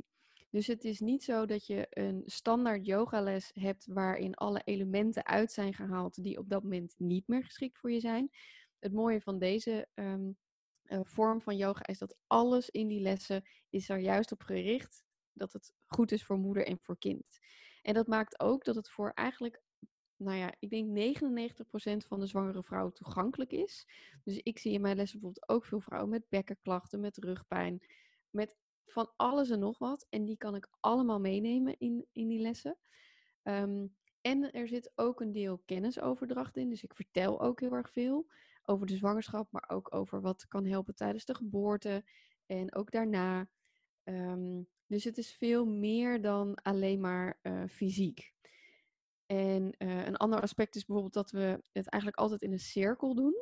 [0.50, 5.52] Dus het is niet zo dat je een standaard yogales hebt waarin alle elementen uit
[5.52, 8.30] zijn gehaald die op dat moment niet meer geschikt voor je zijn.
[8.80, 10.32] Het mooie van deze ehm,
[10.84, 15.04] eh, vorm van yoga is dat alles in die lessen is er juist op gericht
[15.34, 17.40] dat het goed is voor moeder en voor kind.
[17.82, 19.62] En dat maakt ook dat het voor eigenlijk,
[20.18, 21.16] nou ja, ik denk
[22.04, 23.88] 99% van de zwangere vrouwen toegankelijk is.
[24.24, 27.82] Dus ik zie in mijn lessen bijvoorbeeld ook veel vrouwen met bekkenklachten, met rugpijn,
[28.30, 30.08] met van alles en nog wat.
[30.10, 32.78] En die kan ik allemaal meenemen in, in die lessen.
[33.44, 33.88] Ehm,
[34.22, 36.70] en er zit ook een deel kennisoverdracht in.
[36.70, 38.28] Dus ik vertel ook heel erg veel
[38.64, 42.04] over de zwangerschap, maar ook over wat kan helpen tijdens de geboorte
[42.46, 43.50] en ook daarna.
[44.04, 48.34] Ehm, dus het is veel meer dan alleen maar eh, fysiek.
[49.28, 53.16] En eh, een ander aspect is bijvoorbeeld dat we het eigenlijk altijd in een cirkel
[53.16, 53.36] doen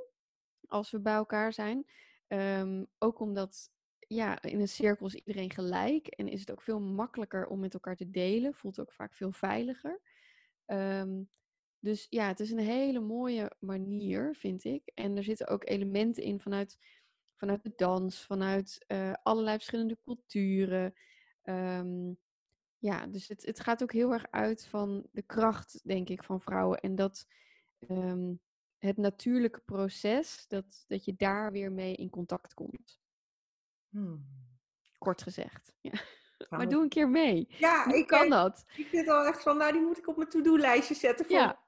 [0.68, 1.86] als we bij elkaar zijn.
[2.28, 3.70] Ehm, ook omdat
[4.08, 7.74] ja, in een cirkel is iedereen gelijk en is het ook veel makkelijker om met
[7.74, 8.54] elkaar te delen.
[8.54, 10.02] Voelt ook vaak veel veiliger.
[10.66, 11.24] Ehm,
[11.80, 14.92] dus ja, het is een hele mooie manier, vind ik.
[14.94, 16.78] En er zitten ook elementen in vanuit,
[17.36, 20.94] vanuit de dans, vanuit eh, allerlei verschillende culturen.
[21.42, 22.14] Ehm,
[22.86, 26.42] ja, dus het, het gaat ook heel erg uit van de kracht, denk ik, van
[26.42, 26.80] vrouwen.
[26.80, 27.28] En dat
[27.80, 28.34] ehm,
[28.78, 33.00] het natuurlijke proces, dat, dat je daar weer mee in contact komt.
[33.90, 34.26] Hmm.
[34.98, 35.74] Kort gezegd.
[35.82, 35.92] Ja.
[35.94, 36.06] Gaan
[36.58, 37.46] Maar doe een keer mee.
[37.50, 38.66] Ja, Hoe ik, kan dat?
[38.76, 41.60] ik zit al echt van, nou die moet ik op mijn to-do-lijstje zetten voor Ja.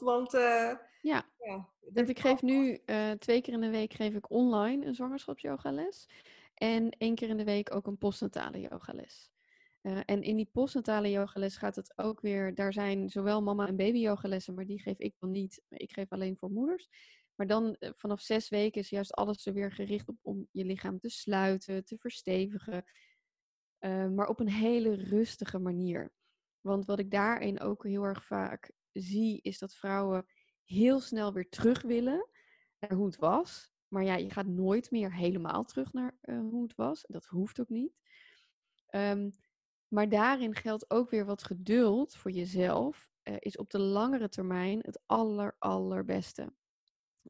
[0.00, 1.26] Want eh, Ja.
[1.38, 4.94] ja, Want ik geef nu eh, twee keer in de week geef ik online een
[4.94, 6.08] zwangerschapsjogales.
[6.54, 9.34] En één keer in de week ook een postnatale yogales.
[9.86, 13.76] Eh, en in die postnatale yogales gaat het ook weer, daar zijn zowel mama en
[13.76, 15.62] baby yogalessen, maar die geef ik dan niet.
[15.68, 16.88] Ik geef alleen voor moeders.
[17.34, 20.64] Maar dan eh, vanaf zes weken is juist alles er weer gericht op om je
[20.64, 22.84] lichaam te sluiten, te verstevigen.
[23.78, 26.12] Eh, maar op een hele rustige manier.
[26.60, 30.26] Want wat ik daarin ook heel erg vaak zie, is dat vrouwen
[30.64, 32.28] heel snel weer terug willen
[32.78, 33.72] naar hoe het was.
[33.88, 37.04] Maar ja, je gaat nooit meer helemaal terug naar hoe het was.
[37.08, 37.92] Dat hoeft ook niet.
[38.86, 39.30] Ehm,
[39.88, 43.08] maar daarin geldt ook weer wat geduld voor jezelf.
[43.22, 46.52] eh, is op de langere termijn het aller, allerbeste.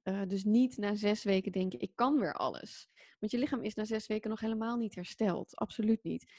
[0.03, 2.89] Eh, dus niet na zes weken denken, ik kan weer alles.
[3.19, 5.57] Want je lichaam is na zes weken nog helemaal niet hersteld.
[5.57, 6.33] Absoluut niet.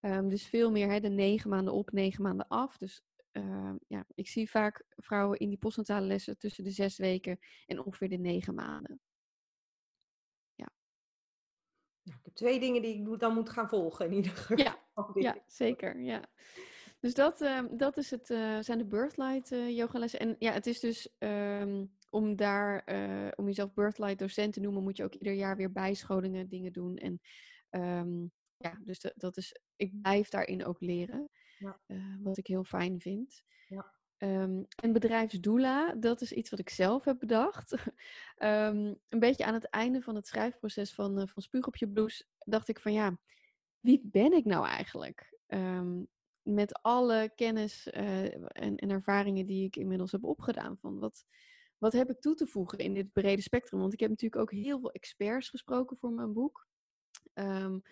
[0.00, 2.76] Ehm, dus veel meer hè, de negen maanden op, negen maanden af.
[2.76, 7.38] Dus uh, ja, ik zie vaak vrouwen in die postnatale lessen tussen de zes weken
[7.66, 9.00] en ongeveer de negen maanden.
[10.54, 10.72] Ja.
[12.02, 14.58] Nou, ik heb twee dingen die ik dan moet gaan volgen in ieder geval.
[14.58, 14.79] Ja,
[15.14, 16.00] ja zeker.
[16.00, 16.28] Ja.
[17.00, 20.20] Dus dat, uh, dat is het, uh, zijn de Birthlight uh, yogalessen.
[20.20, 22.84] En ja, het is dus um, om daar,
[23.36, 26.96] om jezelf Birthlight docent te noemen, moet je ook ieder jaar weer bijscholingen, dingen doen.
[26.96, 27.20] En
[27.70, 31.30] um, ja, dus de, dat is, ik blijf daarin ook leren.
[31.58, 31.80] Ja.
[32.22, 33.42] wat ik heel fijn vind.
[33.68, 33.94] Ja.
[34.22, 37.72] Um, en bedrijfsdoula, dat is iets wat ik zelf heb bedacht.
[37.72, 37.80] um,
[39.08, 42.24] een beetje aan het einde van het schrijfproces van, uh, van Spuug op je blouse
[42.38, 43.18] dacht ik van ja,
[43.80, 45.38] wie ben ik nou eigenlijk?
[45.46, 46.08] Um,
[46.42, 50.78] met alle kennis uh, en, en, ervaringen die ik inmiddels heb opgedaan.
[50.78, 51.24] Van wat,
[51.78, 53.80] wat heb ik toe te voegen in dit brede spectrum?
[53.80, 56.68] Want ik heb natuurlijk ook heel veel experts gesproken voor mijn boek.
[57.34, 57.82] Um,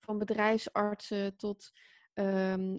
[0.00, 1.72] van bedrijfsartsen tot
[2.14, 2.78] um,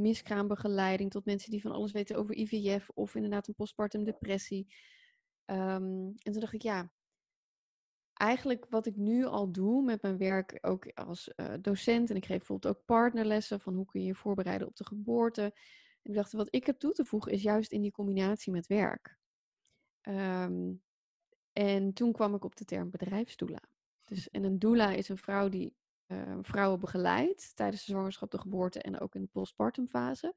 [0.00, 4.74] miskraambegeleiding, tot mensen die van alles weten over IVF of inderdaad een postpartum depressie.
[5.44, 6.90] En toen dacht ik, ja,
[8.14, 12.24] eigenlijk wat ik nu al doe met mijn werk, ook als uh, docent, en ik
[12.24, 15.42] geef bijvoorbeeld ook partnerlessen van hoe kun je je voorbereiden op de geboorte.
[15.42, 18.66] En ik dacht, wat ik heb toe te voegen is juist in die combinatie met
[18.66, 19.18] werk.
[20.02, 20.82] Um,
[21.52, 23.62] en toen kwam ik op de term bedrijfsdoula.
[24.04, 28.38] Dus, en een doula is een vrouw die uh, vrouwen begeleidt tijdens de zwangerschap, de
[28.38, 30.34] geboorte en ook in de postpartumfase.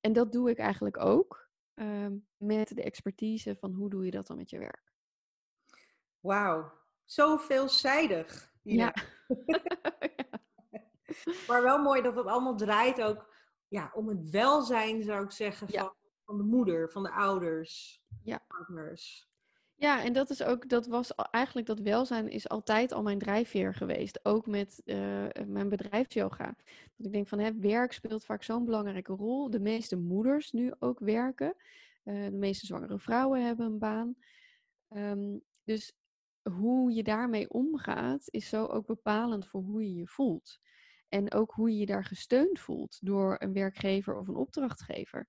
[0.00, 4.26] En dat doe ik eigenlijk ook uh, met de expertise van hoe doe je dat
[4.26, 4.92] dan met je werk.
[6.20, 6.72] Wauw,
[7.06, 8.52] zo veelzijdig.
[8.62, 8.94] Ja.
[11.48, 13.34] maar wel mooi dat het allemaal draait ook
[13.68, 18.44] ja, om het welzijn, zou ik zeggen, van, van de moeder, van de ouders, ja.
[18.48, 19.28] partners.
[19.78, 23.74] Ja, en dat is ook, dat was eigenlijk dat welzijn is altijd al mijn drijfveer
[23.74, 24.20] geweest.
[24.22, 26.54] Ook met uh, mijn bedrijfsyoga.
[26.96, 29.50] Dat ik denk van, hè, werk speelt vaak zo'n belangrijke rol.
[29.50, 31.54] De meeste moeders nu ook werken.
[32.04, 34.16] Uh, de meeste zwangere vrouwen hebben een baan.
[34.88, 35.92] Um, dus
[36.52, 40.58] hoe je daarmee omgaat, is zo ook bepalend voor hoe je je voelt.
[41.08, 45.28] En ook hoe je je daar gesteund voelt door een werkgever of een opdrachtgever.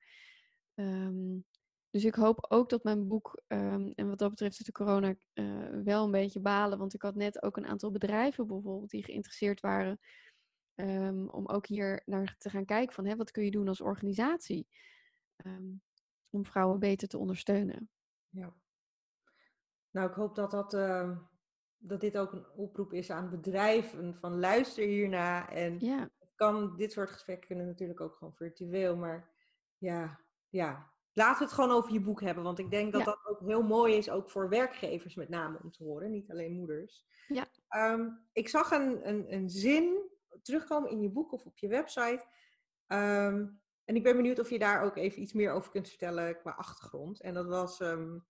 [0.74, 1.46] Um,
[1.90, 5.84] dus ik hoop ook dat mijn boek, um, en wat dat betreft de corona uh,
[5.84, 9.60] wel een beetje balen, want ik had net ook een aantal bedrijven bijvoorbeeld die geïnteresseerd
[9.60, 10.00] waren
[10.76, 13.82] um, om ook hier naar te gaan kijken van hè, wat kun je doen als
[13.82, 14.68] organisatie
[16.30, 17.90] om vrouwen beter te ondersteunen.
[18.30, 18.56] Ja.
[19.92, 21.18] Nou, ik hoop dat, dat, uh,
[21.78, 26.10] dat dit ook een oproep is aan bedrijven van luister hierna en ja.
[26.36, 29.30] kan, dit soort gesprekken kunnen natuurlijk ook gewoon virtueel, maar
[29.78, 30.20] ja,
[30.50, 32.44] ja, laten we het gewoon over je boek hebben.
[32.44, 35.72] Want ik denk dat dat ook heel mooi is, ook voor werkgevers met name om
[35.72, 37.06] te horen, niet alleen moeders.
[37.28, 37.48] Ja.
[37.94, 40.10] Um, ik zag een, een, een, zin
[40.42, 42.26] terugkomen in je boek of op je website.
[42.88, 46.40] Um, en ik ben benieuwd of je daar ook even iets meer over kunt vertellen
[46.40, 47.22] qua achtergrond.
[47.22, 48.26] En dat was, um,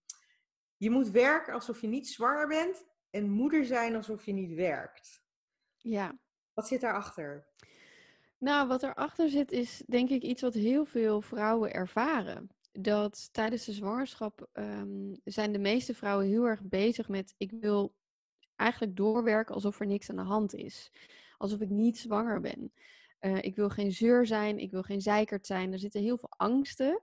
[0.78, 5.24] je moet werken alsof je niet zwanger bent en moeder zijn alsof je niet werkt.
[5.78, 6.20] Ja.
[6.54, 7.48] Wat zit daarachter?
[8.38, 13.66] Nou, wat erachter zit is denk ik iets wat heel veel vrouwen ervaren dat tijdens
[13.66, 17.96] de zwangerschap um, zijn de meeste vrouwen heel erg bezig met ik wil
[18.56, 20.92] eigenlijk doorwerken alsof er niks aan de hand is.
[21.38, 22.74] Alsof ik niet zwanger ben.
[23.22, 25.72] Uh, ik wil geen zeur zijn, ik wil geen zeikert zijn.
[25.72, 27.02] Er zitten heel veel angsten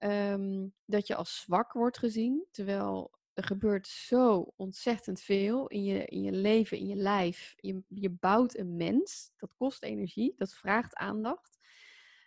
[0.00, 2.46] um, dat je als zwak wordt gezien.
[2.50, 7.54] Terwijl er gebeurt zo ontzettend veel in je, in je leven, in je lijf.
[7.56, 11.58] Je, je bouwt een mens, dat kost energie, dat vraagt aandacht.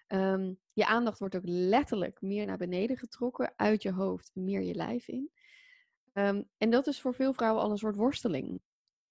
[0.08, 4.74] Um, je aandacht wordt ook letterlijk meer naar beneden getrokken, uit je hoofd, meer je
[4.74, 5.32] lijf in.
[6.14, 8.62] Um, en dat is voor veel vrouwen al een soort worsteling.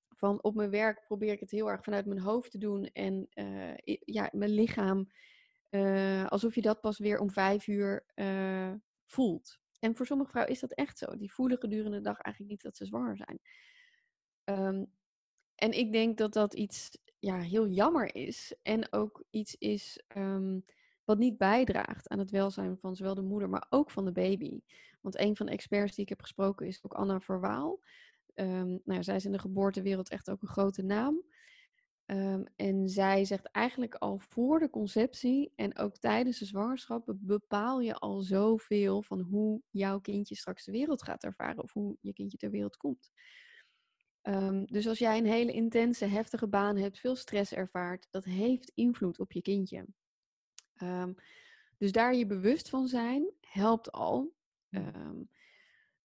[0.09, 3.29] Van op mijn werk probeer ik het heel erg vanuit mijn hoofd te doen en
[3.35, 5.11] uh, ja, mijn lichaam,
[5.75, 8.73] uh, alsof je dat pas weer om vijf uur uh,
[9.05, 9.61] voelt.
[9.79, 11.17] En voor sommige vrouwen is dat echt zo.
[11.17, 13.41] Die voelen gedurende de dag eigenlijk niet dat ze zwanger zijn.
[14.45, 14.93] Um,
[15.55, 18.55] en ik denk dat dat iets ja, heel jammer is.
[18.63, 20.65] En ook iets is um,
[21.05, 24.61] wat niet bijdraagt aan het welzijn van zowel de moeder, maar ook van de baby.
[25.01, 27.81] Want een van de experts die ik heb gesproken is ook Anna Verwaal.
[28.35, 31.23] Um, nou, zij is in de geboortewereld echt ook een grote naam.
[32.13, 37.81] Um, en zij zegt eigenlijk al voor de conceptie en ook tijdens de zwangerschap bepaal
[37.81, 42.13] je al zoveel van hoe jouw kindje straks de wereld gaat ervaren of hoe je
[42.13, 43.11] kindje ter wereld komt.
[44.23, 48.73] Um, dus als jij een hele intense, heftige baan hebt, veel stress ervaart, dat heeft
[48.75, 49.87] invloed op je kindje.
[50.83, 51.15] Um,
[51.79, 54.35] dus daar je bewust van zijn, helpt al.
[54.71, 55.31] Um,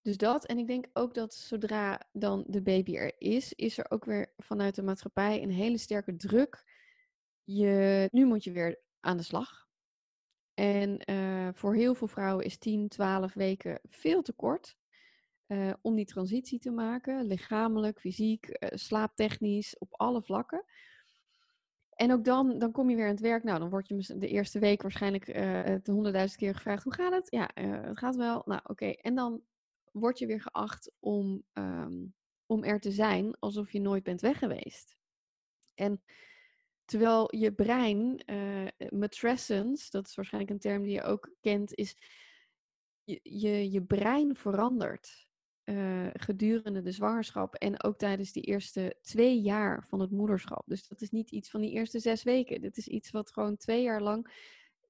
[0.08, 0.46] dus dat.
[0.46, 4.34] En ik denk ook dat zodra dan de baby er is, is er ook weer
[4.38, 6.63] vanuit de maatschappij een hele sterke druk.
[7.43, 9.67] Je, nu moet je weer aan de slag.
[10.54, 14.78] En eh, voor heel veel vrouwen is 10, 12 weken veel te kort
[15.48, 17.26] uh, om die transitie te maken.
[17.26, 20.65] Lichamelijk, fysiek, uh, slaaptechnisch, op alle vlakken.
[21.89, 23.43] En ook dan, dan kom je weer aan het werk.
[23.43, 25.26] Nou, dan word je de eerste week waarschijnlijk
[25.86, 27.28] honderdduizend keer gevraagd: hoe gaat het?
[27.30, 28.41] Ja, het gaat wel.
[28.46, 28.86] Nou, oké.
[28.86, 29.41] En dan
[29.91, 32.13] word je weer geacht om, um,
[32.45, 34.97] om er te zijn alsof je nooit bent weg geweest.
[35.73, 36.02] En
[36.86, 38.67] terwijl je brein, uh,
[39.89, 41.95] dat is waarschijnlijk een term die je ook kent, is
[43.04, 45.26] je, je, je brein verandert.
[45.63, 50.63] Uh, gedurende de zwangerschap en ook tijdens die eerste twee jaar van het moederschap.
[50.65, 52.62] Dus dat is niet iets van die eerste zes weken.
[52.62, 54.30] Dit is iets wat gewoon twee jaar lang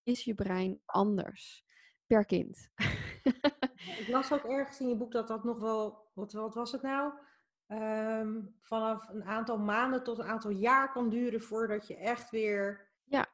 [0.04, 1.64] is je brein anders
[2.08, 2.70] per kind.
[4.00, 6.82] Ik las ook ergens in je boek dat dat nog wel, wat, wat was het
[6.82, 7.14] nou?
[7.68, 12.92] Um, vanaf een aantal maanden tot een aantal jaar kan duren voordat je echt weer
[13.04, 13.28] ja.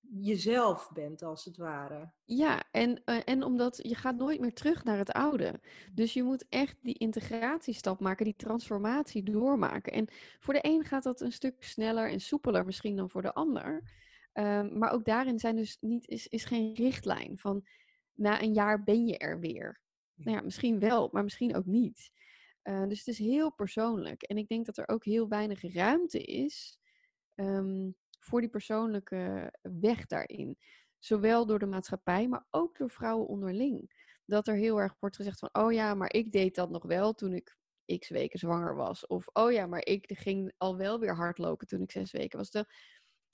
[0.00, 2.12] jezelf bent, als het ware.
[2.24, 5.60] Ja, en, uh, en omdat je gaat nooit meer terug naar het oude.
[5.92, 9.92] Dus je moet echt die integratiestap maken, die transformatie doormaken.
[9.92, 10.08] En
[10.38, 13.82] voor de een gaat dat een stuk sneller en soepeler misschien dan voor de ander.
[14.34, 17.66] Um, maar ook daarin zijn dus niet, is, is geen richtlijn van
[18.14, 19.80] na een jaar ben je er weer.
[20.14, 22.10] Nou ja, misschien wel, maar misschien ook niet.
[22.62, 24.22] Uh, dus het is heel persoonlijk.
[24.22, 26.78] En ik denk dat er ook heel weinig ruimte is
[27.34, 30.58] um, voor die persoonlijke weg daarin.
[30.98, 34.10] Zowel door de maatschappij, maar ook door vrouwen onderling.
[34.24, 37.12] Dat er heel erg wordt gezegd van, oh ja, maar ik deed dat nog wel
[37.12, 37.56] toen ik
[37.98, 39.06] x weken zwanger was.
[39.06, 42.64] Of, oh ja, maar ik ging al wel weer hardlopen toen ik zes weken was.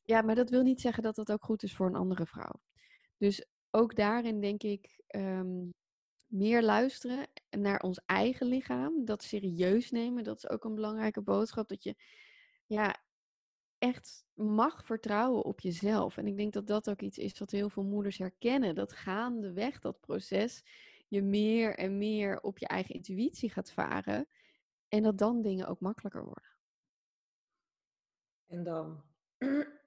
[0.02, 2.60] Ja, maar dat wil niet zeggen dat dat ook goed is voor een andere vrouw.
[3.16, 5.74] Dus ook daarin denk ik um,
[6.26, 9.04] meer luisteren naar ons eigen lichaam.
[9.04, 11.68] Dat serieus nemen, dat is ook een belangrijke boodschap.
[11.68, 11.94] Dat je
[12.66, 12.96] ja,
[13.78, 16.16] echt mag vertrouwen op jezelf.
[16.16, 18.74] En ik denk dat dat ook iets is wat heel veel moeders herkennen.
[18.74, 20.64] Dat gaandeweg dat proces
[21.08, 24.28] je meer en meer op je eigen intuïtie gaat varen.
[24.88, 26.56] En dat dan dingen ook makkelijker worden.
[28.46, 29.02] En dan,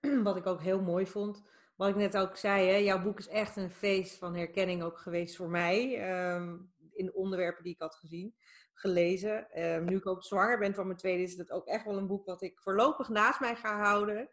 [0.24, 1.44] wat ik ook heel mooi vond,
[1.82, 4.98] wat ik net ook zei, hè, jouw boek is echt een feest van herkenning ook
[4.98, 6.10] geweest voor mij.
[6.36, 8.36] Um, in onderwerpen die ik had gezien,
[8.74, 9.64] gelezen.
[9.64, 12.08] Um, nu ik ook zwanger ben van mijn tweede, is het ook echt wel een
[12.08, 14.30] boek wat ik voorlopig naast mij ga houden.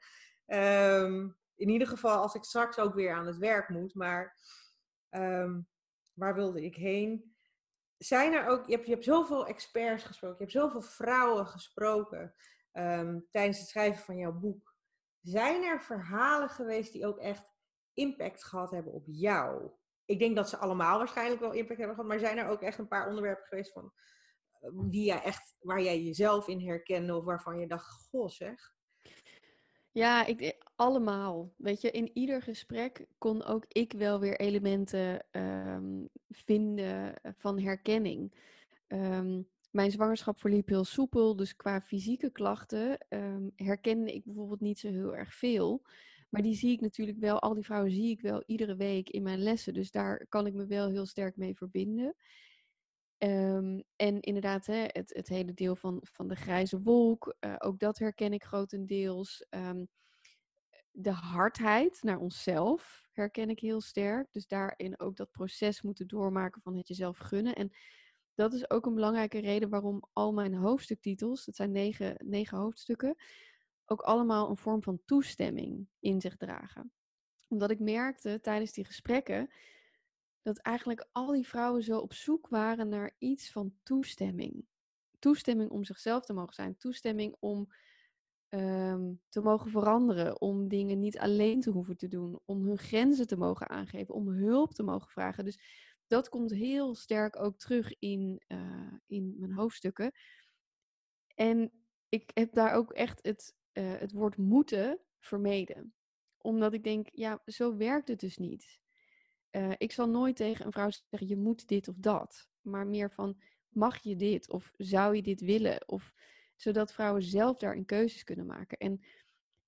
[0.46, 3.94] Um, in ieder geval als ik straks ook weer aan het werk moet.
[3.94, 4.36] Maar
[6.12, 7.36] waar wilde ik heen?
[7.98, 12.34] Zijn er ook, je hebt, je hebt zoveel experts gesproken, je hebt zoveel vrouwen gesproken
[13.30, 14.67] tijdens het schrijven van jouw boek.
[15.20, 17.52] Zijn er verhalen geweest die ook echt
[17.94, 19.70] impact gehad hebben op jou?
[20.04, 22.78] Ik denk dat ze allemaal waarschijnlijk wel impact hebben gehad, maar zijn er ook echt
[22.78, 23.92] een paar onderwerpen geweest van,
[24.60, 28.76] eh, die jij echt, waar jij jezelf in herkende of waarvan je dacht, goh zeg.
[29.92, 31.52] Ja, ik, allemaal.
[31.56, 38.34] Weet je, in ieder gesprek kon ook ik wel weer elementen um, vinden van herkenning.
[38.88, 44.78] Um, mijn zwangerschap verliep heel soepel, dus qua fysieke klachten um, herkende ik bijvoorbeeld niet
[44.78, 45.82] zo heel erg veel.
[46.28, 49.22] Maar die zie ik natuurlijk wel, al die vrouwen zie ik wel iedere week in
[49.22, 49.74] mijn lessen.
[49.74, 52.14] Dus daar kan ik me wel heel sterk mee verbinden.
[53.18, 57.78] Um, en inderdaad, hè, het, het, hele deel van, van de grijze wolk, uh, ook
[57.78, 59.46] dat herken ik grotendeels.
[59.50, 59.88] Um,
[60.90, 64.32] de hardheid naar onszelf herken ik heel sterk.
[64.32, 67.54] Dus daarin ook dat proces moeten doormaken van het jezelf gunnen.
[67.54, 67.70] En
[68.38, 73.16] dat is ook een belangrijke reden waarom al mijn hoofdstuktitels, dat zijn negen, negen hoofdstukken,
[73.84, 76.92] ook allemaal een vorm van toestemming in zich dragen.
[77.48, 79.50] Omdat ik merkte tijdens die gesprekken
[80.42, 84.66] dat eigenlijk al die vrouwen zo op zoek waren naar iets van toestemming.
[85.18, 87.68] Toestemming om zichzelf te mogen zijn, toestemming om
[88.48, 93.26] um, te mogen veranderen, om dingen niet alleen te hoeven te doen, om hun grenzen
[93.26, 95.44] te mogen aangeven, om hulp te mogen vragen.
[95.44, 95.58] Dus
[96.08, 100.12] dat komt heel sterk ook terug in, uh, in mijn hoofdstukken.
[101.34, 101.72] En
[102.08, 105.94] ik heb daar ook echt het, uh, het woord moeten vermeden.
[106.38, 108.80] Omdat ik denk, ja, zo werkt het dus niet.
[109.50, 112.48] Uh, ik zal nooit tegen een vrouw zeggen, je moet dit of dat.
[112.60, 114.50] Maar meer van, mag je dit?
[114.50, 115.88] Of zou je dit willen?
[115.88, 116.12] Of
[116.56, 118.78] zodat vrouwen zelf daarin keuzes kunnen maken.
[118.78, 119.00] En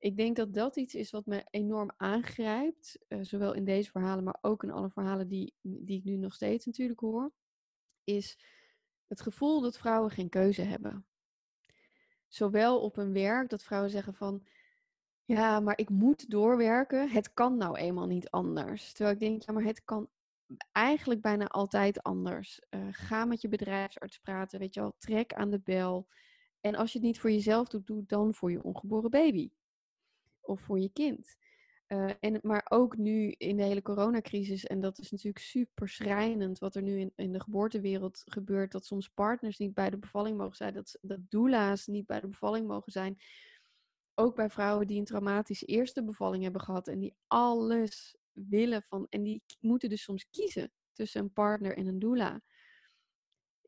[0.01, 2.99] ik denk dat dat iets is wat me enorm aangrijpt.
[3.09, 6.35] Uh, zowel in deze verhalen, maar ook in alle verhalen die, die ik nu nog
[6.35, 7.33] steeds natuurlijk hoor.
[8.05, 8.39] Is
[9.07, 11.07] het gevoel dat vrouwen geen keuze hebben.
[12.29, 14.47] Zowel op hun werk, dat vrouwen zeggen van...
[15.25, 17.11] Ja, maar ik moet doorwerken.
[17.11, 18.93] Het kan nou eenmaal niet anders.
[18.93, 20.09] Terwijl ik denk, ja, maar het kan
[20.73, 22.61] eigenlijk bijna altijd anders.
[22.71, 24.95] Uh, ga met je bedrijfsarts praten, weet je wel.
[24.99, 26.09] Trek aan de bel.
[26.61, 29.51] En als je het niet voor jezelf doet, doe dan voor je ongeboren baby
[30.41, 31.36] of voor je kind.
[31.93, 36.59] Uh, en, maar ook nu in de hele coronacrisis, en dat is natuurlijk super schrijnend
[36.59, 40.36] wat er nu in, in de geboortewereld gebeurt, dat soms partners niet bij de bevalling
[40.36, 43.16] mogen zijn, dat, dat doula's niet bij de bevalling mogen zijn.
[44.14, 49.07] Ook bij vrouwen die een traumatische eerste bevalling hebben gehad en die alles willen van,
[49.09, 52.41] en die moeten dus soms kiezen tussen een partner en een doula.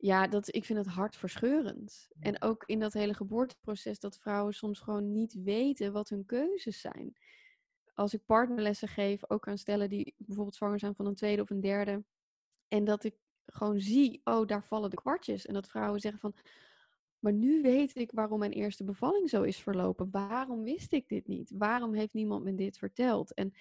[0.03, 2.09] Ja, dat, ik vind het hartverscheurend.
[2.19, 6.81] En ook in dat hele geboorteproces dat vrouwen soms gewoon niet weten wat hun keuzes
[6.81, 7.17] zijn
[7.95, 11.51] als ik partnerlessen geef, ook aan stellen die bijvoorbeeld zwanger zijn van een tweede of
[11.51, 12.05] een derde.
[12.69, 13.15] En dat ik
[13.47, 15.47] gewoon zie, oh, daar vallen de kwartjes.
[15.47, 16.35] En dat vrouwen zeggen van,
[17.19, 20.11] maar nu weet ik waarom mijn eerste bevalling zo is verlopen.
[20.11, 21.53] Waarom wist ik dit niet?
[21.55, 23.35] Waarom heeft niemand me dit verteld?
[23.35, 23.55] En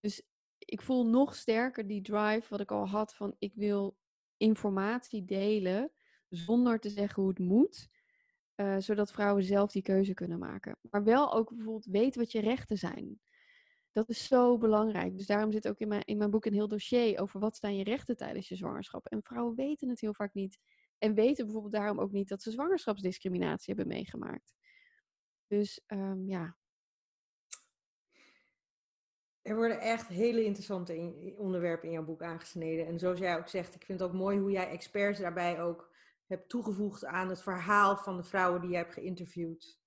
[0.00, 0.22] dus
[0.58, 3.96] ik voel nog sterker die drive wat ik al had van ik wil
[4.36, 5.92] informatie delen
[6.28, 7.88] zonder te zeggen hoe het moet.
[8.56, 10.78] Uh, zodat vrouwen zelf die keuze kunnen maken.
[10.90, 13.20] Maar wel ook bijvoorbeeld weten wat je rechten zijn.
[13.92, 15.16] Dat is zo belangrijk.
[15.16, 17.76] Dus daarom zit ook in mijn, in mijn boek een heel dossier over wat zijn
[17.76, 19.06] je rechten tijdens je zwangerschap.
[19.06, 20.58] En vrouwen weten het heel vaak niet.
[20.98, 24.54] En weten bijvoorbeeld daarom ook niet dat ze zwangerschapsdiscriminatie hebben meegemaakt.
[25.46, 26.56] Dus um, ja.
[29.44, 32.86] Er worden echt hele interessante onderwerpen in jouw boek aangesneden.
[32.86, 35.92] En zoals jij ook zegt, ik vind het ook mooi hoe jij experts daarbij ook
[36.26, 39.78] hebt toegevoegd aan het verhaal van de vrouwen die je hebt geïnterviewd.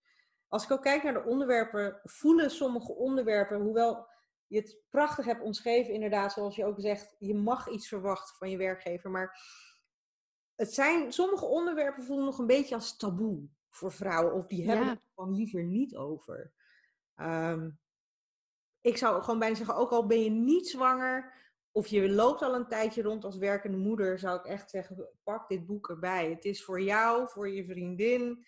[0.48, 4.08] Als ik ook kijk naar de onderwerpen, voelen sommige onderwerpen, hoewel
[4.48, 8.50] je het prachtig hebt omschreven, inderdaad, zoals je ook zegt, je mag iets verwachten van
[8.50, 9.42] je werkgever, maar
[10.56, 14.88] het zijn, sommige onderwerpen voelen nog een beetje als taboe voor vrouwen, of die hebben
[14.88, 16.54] het gewoon liever niet over.
[17.16, 17.70] Ehm,
[18.82, 21.34] ik zou gewoon bijna zeggen, ook al ben je niet zwanger,
[21.72, 25.48] of je loopt al een tijdje rond als werkende moeder, zou ik echt zeggen: pak
[25.48, 26.30] dit boek erbij.
[26.30, 28.46] Het is voor jou, voor je vriendin.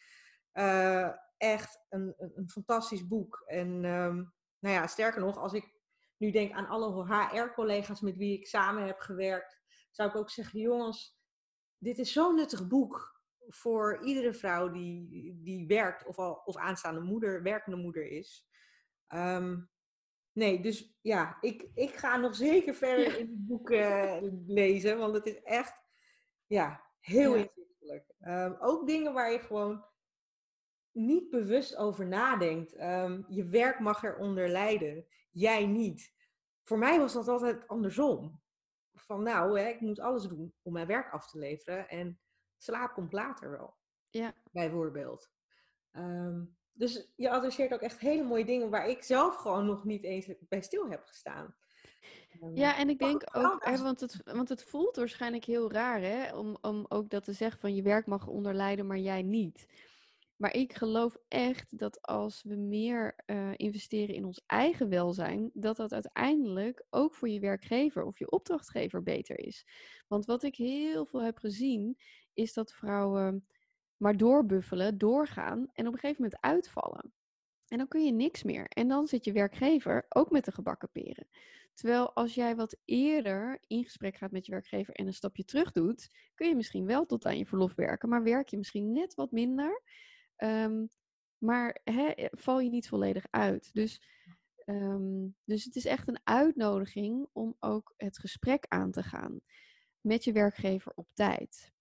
[0.54, 3.44] Uh, echt een, een, fantastisch boek.
[3.46, 5.74] En um, nou ja, sterker nog, als ik
[6.18, 9.60] nu denk aan alle HR-collega's met wie ik samen heb gewerkt,
[9.92, 11.20] zou ik ook zeggen: jongens,
[11.78, 17.02] dit is zo'n nuttig boek voor iedere vrouw die, die werkt of, al, of aanstaande
[17.02, 18.48] moeder, werkende moeder is.
[19.08, 19.70] Um,
[20.40, 25.14] Nee, dus ja, ik, ik ga nog zeker verder in het boek uh, lezen, want
[25.14, 25.84] het is echt
[26.46, 27.48] ja, heel ja.
[27.56, 28.14] inzichtelijk.
[28.22, 29.86] Um, ook dingen waar je gewoon
[30.92, 32.82] niet bewust over nadenkt.
[32.82, 36.14] Um, je werk mag eronder lijden, jij niet.
[36.64, 38.42] Voor mij was dat altijd andersom.
[38.94, 42.20] Van nou, hè, ik moet alles doen om mijn werk af te leveren en
[42.58, 43.78] slaap komt later wel.
[44.10, 44.34] Ja.
[44.52, 45.32] Bijvoorbeeld.
[45.92, 50.04] Um, dus je adresseert ook echt hele mooie dingen waar ik zelf gewoon nog niet
[50.04, 51.56] eens bij stil heb gestaan.
[52.42, 56.02] Ehm, ja, en ik denk ook, hè, want, het, want het voelt waarschijnlijk heel raar
[56.02, 59.68] hè, om, om ook dat te zeggen van je werk mag onderlijden, maar jij niet.
[60.36, 65.78] Maar ik geloof echt dat als we meer uh, investeren in ons eigen welzijn, dat
[65.78, 69.66] dat uiteindelijk ook voor je werkgever of je opdrachtgever beter is.
[70.08, 71.98] Want wat ik heel veel heb gezien,
[72.34, 73.46] is dat vrouwen
[74.00, 77.14] maar doorbuffelen, doorgaan en op een gegeven moment uitvallen.
[77.68, 78.66] En dan kun je niks meer.
[78.68, 81.28] En dan zit je werkgever ook met de gebakken peren.
[81.74, 85.72] Terwijl als jij wat eerder in gesprek gaat met je werkgever en een stapje terug
[85.72, 89.14] doet, kun je misschien wel tot aan je verlof werken, maar werk je misschien net
[89.14, 89.82] wat minder.
[90.38, 90.90] Um,
[91.38, 91.82] maar
[92.32, 93.70] val je niet volledig uit.
[93.74, 94.02] Dus,
[94.66, 99.40] um, dus het is echt een uitnodiging om ook het gesprek aan te gaan
[100.02, 101.74] met je werkgever op tijd.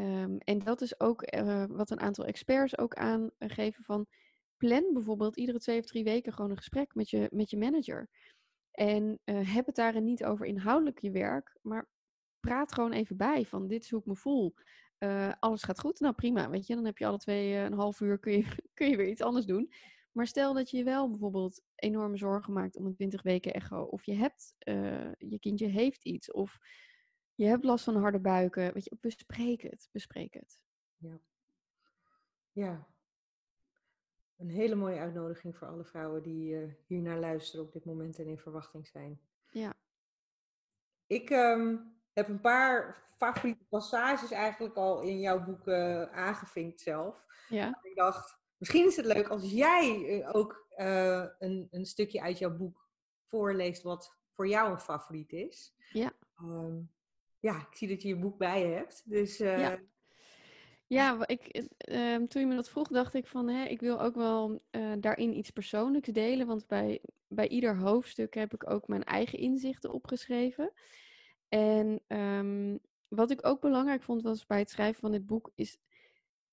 [0.00, 4.06] Um, en dat is ook uh, wat een aantal experts ook aangeven van
[4.56, 8.08] plan bijvoorbeeld iedere twee of drie weken gewoon een gesprek met je, met je manager.
[8.70, 11.88] En uh, heb het daarin niet over inhoudelijk je werk, maar
[12.40, 14.54] praat gewoon even bij van dit is hoe ik me voel.
[14.98, 18.00] Uh, alles gaat goed, nou prima, weet je, dan heb je alle twee een half
[18.00, 18.44] uur kun je,
[18.74, 19.72] kun je weer iets anders doen.
[20.12, 24.04] Maar stel dat je wel bijvoorbeeld enorme zorgen maakt om een 20 weken echo, of
[24.04, 24.54] je hebt,
[25.18, 26.58] je kindje heeft iets, of
[27.40, 28.72] je hebt last van harde buiken.
[28.72, 29.88] Weet je, bespreek het.
[29.92, 30.60] Bespreek het.
[30.96, 31.20] Ja.
[32.52, 32.86] Ja.
[34.36, 38.18] Een hele mooie uitnodiging voor alle vrouwen die uh, hier naar luisteren op dit moment
[38.18, 39.20] en in verwachting zijn.
[39.50, 39.74] Ja.
[41.06, 47.24] Ik um, heb een paar favoriete passages eigenlijk al in jouw boek uh, aangevinkt zelf.
[47.48, 47.78] Ja.
[47.82, 50.66] Ik dacht, misschien is het leuk als jij uh, ook
[51.38, 52.88] een, een stukje uit jouw boek
[53.24, 55.74] voorleest wat voor jou een favoriet is.
[55.92, 56.12] Ja.
[56.40, 56.90] Um,
[57.40, 59.02] ja, ik zie dat je je boek bij je hebt.
[59.04, 59.58] Dus, uh...
[59.58, 59.78] Ja,
[60.86, 64.14] ja ik, uh, toen je me dat vroeg, dacht ik van, hè, ik wil ook
[64.14, 66.46] wel uh, daarin iets persoonlijks delen.
[66.46, 70.72] Want bij, bij ieder hoofdstuk heb ik ook mijn eigen inzichten opgeschreven.
[71.48, 75.78] En um, wat ik ook belangrijk vond was bij het schrijven van dit boek, is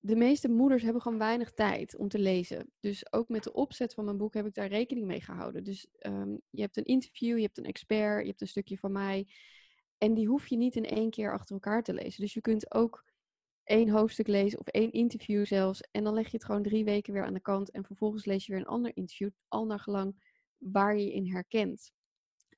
[0.00, 2.72] de meeste moeders hebben gewoon weinig tijd om te lezen.
[2.80, 5.64] Dus ook met de opzet van mijn boek heb ik daar rekening mee gehouden.
[5.64, 8.92] Dus ehm, je hebt een interview, je hebt een expert, je hebt een stukje van
[8.92, 9.26] mij.
[9.98, 12.20] En die hoef je niet in één keer achter elkaar te lezen.
[12.20, 13.04] Dus je kunt ook
[13.64, 15.80] één hoofdstuk lezen of één interview zelfs.
[15.90, 17.70] En dan leg je het gewoon drie weken weer aan de kant.
[17.70, 21.92] En vervolgens lees je weer een ander interview, al naar gelang waar je in herkent.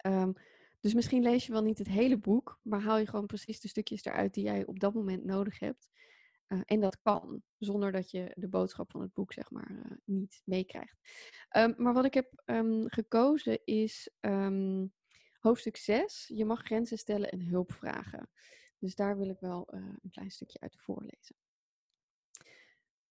[0.07, 0.33] Um,
[0.81, 3.69] dus misschien lees je wel niet het hele boek, maar haal je gewoon precies de
[3.69, 5.89] stukjes eruit die jij op dat moment nodig hebt.
[6.49, 9.97] Uh, en dat kan, zonder dat je de boodschap van het boek, zeg maar, uh,
[10.05, 10.97] niet meekrijgt.
[11.57, 14.11] Um, maar wat ik heb um, gekozen is
[15.41, 16.31] hoofdstuk 6.
[16.35, 18.31] Je mag grenzen stellen en hulp vragen.
[18.79, 21.37] Dus daar wil ik wel uh, een klein stukje uit voorlezen.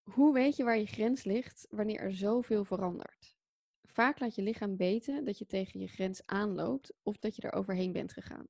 [0.02, 3.38] Hoe weet je waar je grens ligt wanneer er zoveel verandert?
[3.84, 7.54] Vaak laat je lichaam weten dat je tegen je grens aanloopt of dat je er
[7.54, 8.48] overheen bent gegaan.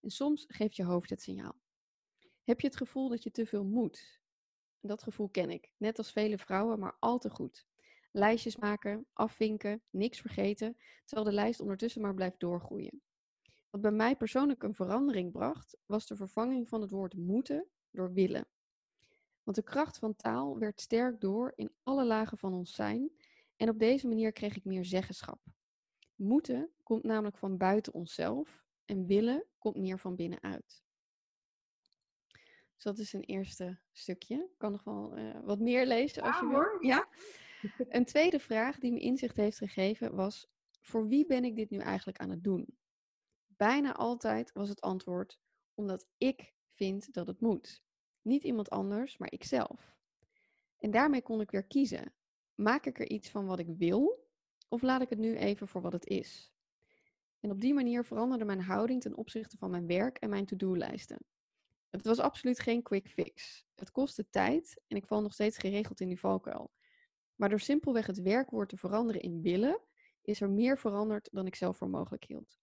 [0.00, 1.60] En soms geeft je hoofd het signaal.
[2.44, 4.20] Heb je het gevoel dat je te veel moet?
[4.80, 7.66] Dat gevoel ken ik, net als vele vrouwen, maar al te goed.
[8.14, 13.02] Lijstjes maken, afvinken, niks vergeten, terwijl de lijst ondertussen maar blijft doorgroeien.
[13.70, 18.12] Wat bij mij persoonlijk een verandering bracht, was de vervanging van het woord moeten door
[18.12, 18.46] willen.
[19.42, 23.10] Want de kracht van taal werd sterk door in alle lagen van ons zijn
[23.56, 25.40] en op deze manier kreeg ik meer zeggenschap.
[26.14, 30.82] Moeten komt namelijk van buiten onszelf en willen komt meer van binnenuit.
[32.74, 34.36] Dus dat is een eerste stukje.
[34.36, 36.56] Ik kan nog wel uh, wat meer lezen als ja, je wil.
[36.56, 37.08] Hoor, ja.
[37.88, 40.46] Een tweede vraag die me inzicht heeft gegeven was:
[40.80, 42.76] voor wie ben ik dit nu eigenlijk aan het doen?
[43.46, 45.40] Bijna altijd was het antwoord
[45.74, 47.82] omdat ik vind dat het moet.
[48.22, 49.96] Niet iemand anders, maar ikzelf.
[50.78, 52.12] En daarmee kon ik weer kiezen.
[52.54, 54.28] Maak ik er iets van wat ik wil
[54.68, 56.52] of laat ik het nu even voor wat het is?
[57.40, 61.18] En op die manier veranderde mijn houding ten opzichte van mijn werk en mijn to-do-lijsten.
[61.90, 63.66] Het was absoluut geen quick fix.
[63.74, 66.70] Het kostte tijd en ik val nog steeds geregeld in die valkuil.
[67.42, 69.80] Maar door simpelweg het werkwoord te veranderen in willen,
[70.22, 72.58] is er meer veranderd dan ik zelf voor mogelijk hield.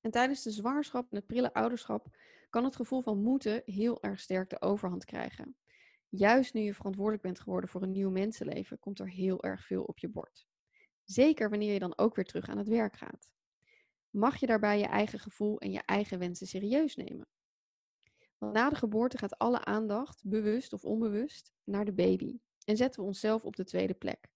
[0.00, 2.16] En tijdens de zwangerschap en het prille ouderschap
[2.48, 5.56] kan het gevoel van moeten heel erg sterk de overhand krijgen.
[6.08, 9.82] Juist nu je verantwoordelijk bent geworden voor een nieuw mensenleven, komt er heel erg veel
[9.82, 10.46] op je bord.
[11.04, 13.30] Zeker wanneer je dan ook weer terug aan het werk gaat.
[14.10, 17.26] Mag je daarbij je eigen gevoel en je eigen wensen serieus nemen?
[18.38, 23.00] Want na de geboorte gaat alle aandacht, bewust of onbewust, naar de baby en zetten
[23.00, 24.28] we onszelf op de tweede plek.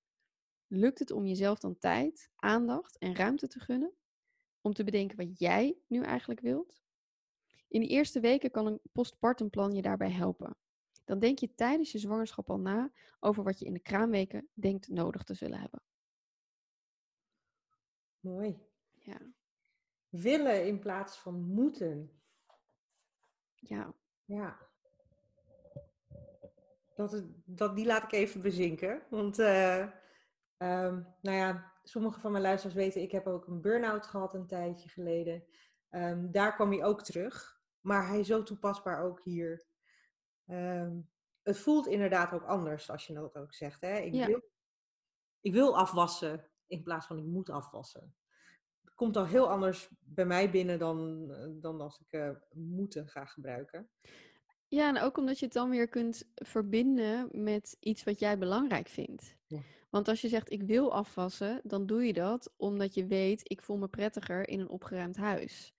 [0.66, 3.92] Lukt het om jezelf dan tijd, aandacht en ruimte te gunnen?
[4.60, 6.82] Om te bedenken wat jij nu eigenlijk wilt?
[7.68, 10.56] In de eerste weken kan een postpartumplan je daarbij helpen
[11.04, 14.88] dan denk je tijdens je zwangerschap al na over wat je in de kraamweken denkt
[14.88, 15.82] nodig te zullen hebben.
[18.20, 18.58] Mooi.
[18.92, 19.20] Ja.
[20.08, 22.22] Willen in plaats van moeten.
[23.54, 23.94] Ja.
[24.24, 24.72] Ja.
[26.94, 29.02] Dat, dat, die laat ik even bezinken.
[29.10, 29.78] Want, uh,
[30.58, 34.46] um, nou ja, sommige van mijn luisteraars weten, ik heb ook een burn-out gehad een
[34.46, 35.44] tijdje geleden.
[35.90, 37.60] Um, daar kwam hij ook terug.
[37.80, 39.66] Maar hij is zo toepasbaar ook hier.
[40.46, 41.10] Um,
[41.42, 43.80] het voelt inderdaad ook anders als je dat ook zegt.
[43.80, 43.98] Hè?
[43.98, 44.26] Ik, Ja.
[44.26, 44.42] wil,
[45.40, 48.14] ik wil afwassen in plaats van ik moet afwassen.
[48.84, 53.08] Het komt al heel anders bij mij binnen dan, eh, dan als ik eh, moeten
[53.08, 53.90] ga gebruiken.
[54.74, 58.88] Ja, en ook omdat je het dan weer kunt verbinden met iets wat jij belangrijk
[58.88, 59.36] vindt.
[59.46, 59.60] Ja.
[59.90, 63.62] Want als je zegt ik wil afwassen, dan doe je dat omdat je weet ik
[63.62, 65.74] voel me prettiger in een opgeruimd huis.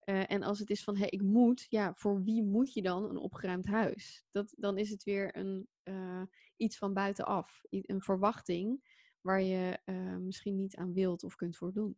[0.00, 3.10] Eh, en als het is van hé, ik moet, ja, voor wie moet je dan
[3.10, 4.24] een opgeruimd huis?
[4.30, 6.22] Dat, dan is het weer een, eh,
[6.56, 8.82] iets van buitenaf, een verwachting
[9.20, 11.96] waar je eh, misschien niet aan wilt of kunt voldoen.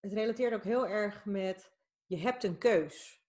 [0.00, 1.72] Het relateert ook heel erg met
[2.06, 3.23] je hebt een keus.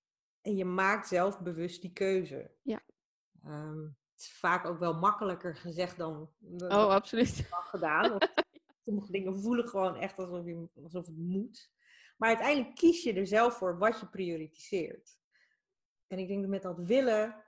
[0.45, 2.51] En je maakt zelf bewust die keuze.
[2.61, 2.81] Ja.
[3.43, 7.49] Ehm, het is vaak ook wel makkelijker gezegd dan, dan Oh, absoluut.
[7.49, 8.09] dan gedaan.
[8.09, 8.33] Want
[8.85, 11.71] sommige dingen voelen gewoon echt alsof, je, alsof het moet.
[12.17, 15.17] Maar uiteindelijk kies je er zelf voor wat je prioritiseert.
[16.07, 17.43] En ik denk dat met dat willen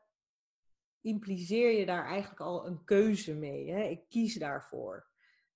[1.01, 3.71] impliceer je daar eigenlijk al een keuze mee.
[3.71, 3.83] Hè?
[3.83, 5.07] Ik kies daarvoor,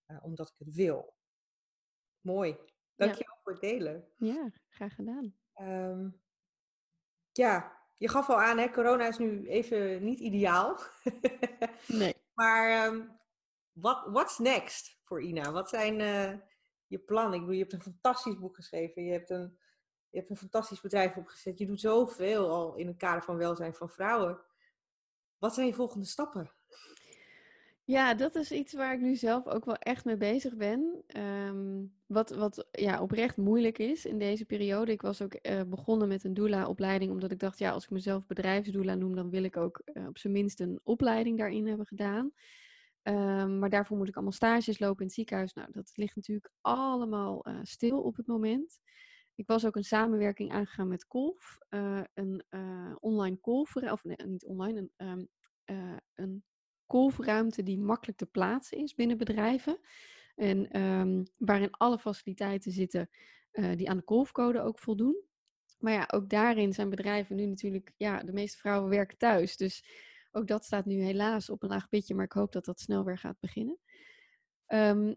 [0.05, 1.15] eh, omdat ik het wil.
[2.19, 2.57] Mooi.
[2.95, 4.07] Dankjewel voor het delen.
[4.17, 5.35] Ja, graag gedaan.
[5.53, 6.09] Ehm,
[7.31, 10.77] ja, je gaf al aan, hè, corona is nu even niet ideaal.
[11.87, 12.15] Nee.
[12.33, 13.01] maar ehm,
[13.71, 15.51] wat what's next voor Ina?
[15.51, 16.33] Wat zijn eh,
[16.87, 17.33] je plannen?
[17.33, 19.03] Ik bedoel, je hebt een fantastisch boek geschreven.
[19.03, 19.59] Je hebt een,
[20.09, 21.57] je hebt een fantastisch bedrijf opgezet.
[21.57, 24.41] Je doet zoveel al in het kader van welzijn van vrouwen.
[25.37, 26.51] Wat zijn je volgende stappen?
[27.85, 31.03] Ja, dat is iets waar ik nu zelf ook wel echt mee bezig ben.
[31.07, 34.91] Ehm, wat wat ja, oprecht moeilijk is in deze periode.
[34.91, 38.25] Ik was ook uh, begonnen met een doula-opleiding, omdat ik dacht, ja, als ik mezelf
[38.25, 42.31] bedrijfsdoula noem, dan wil ik ook uh, op zijn minst een opleiding daarin hebben gedaan.
[43.03, 45.53] Um, maar daarvoor moet ik allemaal stages lopen in het ziekenhuis.
[45.53, 48.79] Nou, dat ligt natuurlijk allemaal uh, stil op het moment.
[49.35, 51.57] Ik was ook een samenwerking aangegaan met Kolf,
[52.13, 52.43] een
[52.99, 55.29] online kolfruimte, of nee, niet online, een, um,
[56.15, 56.43] een
[56.91, 59.79] kolfruimte die makkelijk te plaatsen is binnen bedrijven.
[60.35, 63.09] En um, waarin alle faciliteiten zitten
[63.51, 65.23] uh, die aan de kolfcode ook voldoen.
[65.79, 69.57] Maar ja, ook daarin zijn bedrijven nu natuurlijk, ja, de meeste vrouwen werken thuis.
[69.57, 69.85] Dus
[70.31, 73.03] ook dat staat nu helaas op een laag pitje, maar ik hoop dat dat snel
[73.03, 73.77] weer gaat beginnen.
[74.67, 75.15] Um,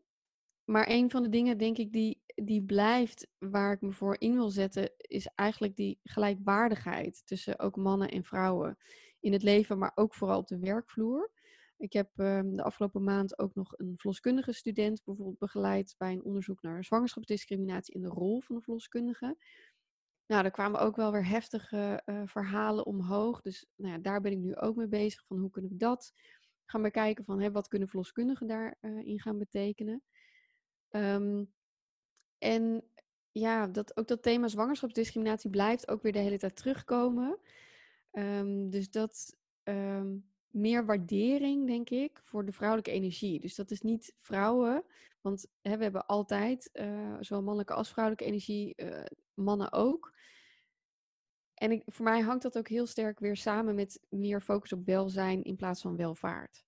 [0.64, 4.35] maar een van de dingen, denk ik, die, die blijft waar ik me voor in
[4.35, 8.79] wil zetten, is eigenlijk die gelijkwaardigheid tussen ook mannen en vrouwen
[9.20, 11.31] in het leven, maar ook vooral op de werkvloer.
[11.85, 16.24] Ik heb um, de afgelopen maand ook nog een verloskundige student bijvoorbeeld begeleid bij een
[16.24, 19.37] onderzoek naar zwangerschapsdiscriminatie in de rol van de verloskundige.
[20.26, 23.41] Nou, daar kwamen ook wel weer heftige uh, verhalen omhoog.
[23.41, 25.24] Dus nou ja, daar ben ik nu ook mee bezig.
[25.26, 26.12] Van hoe kunnen we dat
[26.64, 27.24] gaan bekijken?
[27.24, 30.03] Van hè, wat kunnen verloskundigen daarin uh, gaan betekenen?
[30.91, 31.53] Um,
[32.39, 32.85] en
[33.32, 37.39] ja, dat, ook dat thema zwangerschapsdiscriminatie blijft ook weer de hele tijd terugkomen.
[38.12, 39.37] Um, dus dat
[40.55, 43.41] meer waardering, denk ik, voor de vrouwelijke energie.
[43.41, 44.85] Dus dat is niet vrouwen,
[45.21, 50.15] want hè, we hebben altijd uh, zowel mannelijke als vrouwelijke energie, uh, mannen ook.
[51.55, 54.87] En ik, voor mij hangt dat ook heel sterk weer samen met meer focus op
[54.87, 56.65] welzijn in plaats van welvaart.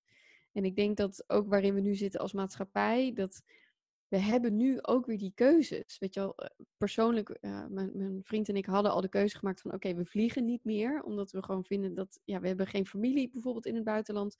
[0.51, 3.41] En ik denk dat ook waarin we nu zitten als maatschappij, dat
[4.07, 5.97] we hebben nu ook weer die keuzes.
[5.97, 9.37] Weet je wel, eh, persoonlijk, uh, mijn, mijn, vriend en ik hadden al de keuze
[9.37, 11.01] gemaakt van oké, we vliegen niet meer.
[11.01, 14.37] Omdat we gewoon vinden dat, ja, we hebben geen familie bijvoorbeeld in het buitenland.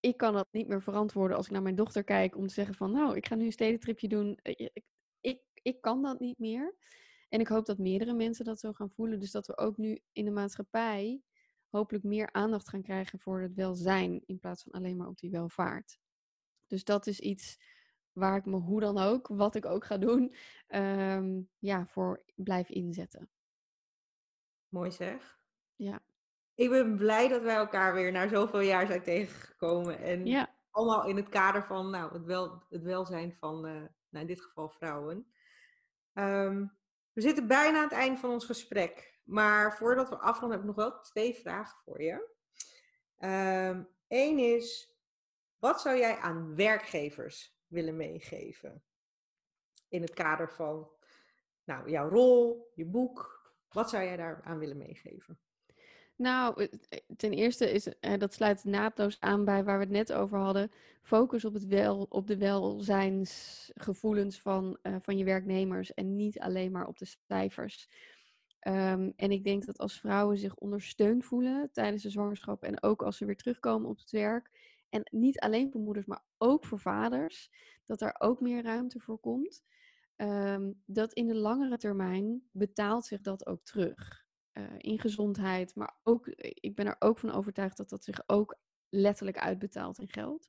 [0.00, 2.74] Ik kan dat niet meer verantwoorden als ik naar mijn dochter kijk om te zeggen
[2.74, 4.38] van nou, ik ga nu een stedentripje doen.
[4.42, 4.84] Eh, ik,
[5.20, 6.74] ik, ik kan dat niet meer.
[7.28, 9.20] En ik hoop dat meerdere mensen dat zo gaan voelen.
[9.20, 11.22] Dus dat we ook nu in de maatschappij
[11.68, 15.30] hopelijk meer aandacht gaan krijgen voor het welzijn in plaats van alleen maar op die
[15.30, 15.98] welvaart.
[16.66, 17.58] Dus dat is iets
[18.14, 20.34] waar ik me hoe dan ook, wat ik ook ga doen,
[20.68, 23.30] um, ja, voor blijf inzetten.
[24.68, 25.38] Mooi zeg.
[25.76, 26.02] Ja.
[26.54, 29.98] Ik ben blij dat wij elkaar weer na zoveel jaar zijn tegengekomen.
[29.98, 30.54] En ja.
[30.70, 34.42] allemaal in het kader van nou, het, wel, het welzijn van, uh, nou, in dit
[34.42, 35.32] geval vrouwen.
[36.12, 36.76] Um,
[37.12, 39.20] we zitten bijna aan het einde van ons gesprek.
[39.24, 42.32] Maar voordat we afronden heb ik nog wel twee vragen voor je.
[44.08, 44.96] Eén um, is,
[45.58, 48.82] wat zou jij aan werkgevers willen meegeven?
[49.88, 50.88] In het kader van
[51.64, 53.42] nou, jouw rol, je boek.
[53.68, 55.38] Wat zou jij daar aan willen meegeven?
[56.16, 56.68] Nou,
[57.16, 60.70] ten eerste is dat sluit naadloos aan bij waar we het net over hadden.
[61.02, 66.72] Focus op, het wel, op de welzijnsgevoelens van, uh, van je werknemers en niet alleen
[66.72, 67.88] maar op de cijfers.
[68.66, 73.02] Um, en ik denk dat als vrouwen zich ondersteund voelen tijdens de zwangerschap en ook
[73.02, 74.50] als ze weer terugkomen op het werk,
[74.94, 77.50] en niet alleen voor moeders, maar ook voor vaders,
[77.84, 79.64] dat er ook meer ruimte voor komt.
[80.16, 84.24] Um, dat in de langere termijn betaalt zich dat ook terug.
[84.52, 88.58] Uh, in gezondheid, maar ook, ik ben er ook van overtuigd dat dat zich ook
[88.88, 90.48] letterlijk uitbetaalt in geld.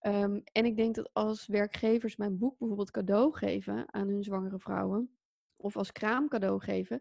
[0.00, 4.58] Um, en ik denk dat als werkgevers mijn boek bijvoorbeeld cadeau geven aan hun zwangere
[4.58, 5.18] vrouwen,
[5.56, 7.00] of als kraam cadeau geven,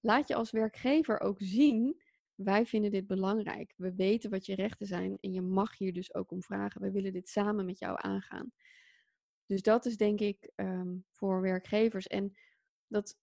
[0.00, 2.02] laat je als werkgever ook zien
[2.44, 3.74] wij vinden dit belangrijk.
[3.76, 6.80] We weten wat je rechten zijn en je mag hier dus ook om vragen.
[6.80, 8.52] We willen dit samen met jou aangaan.
[9.46, 12.06] Dus dat is denk ik um, voor werkgevers.
[12.06, 12.36] En
[12.86, 13.18] dat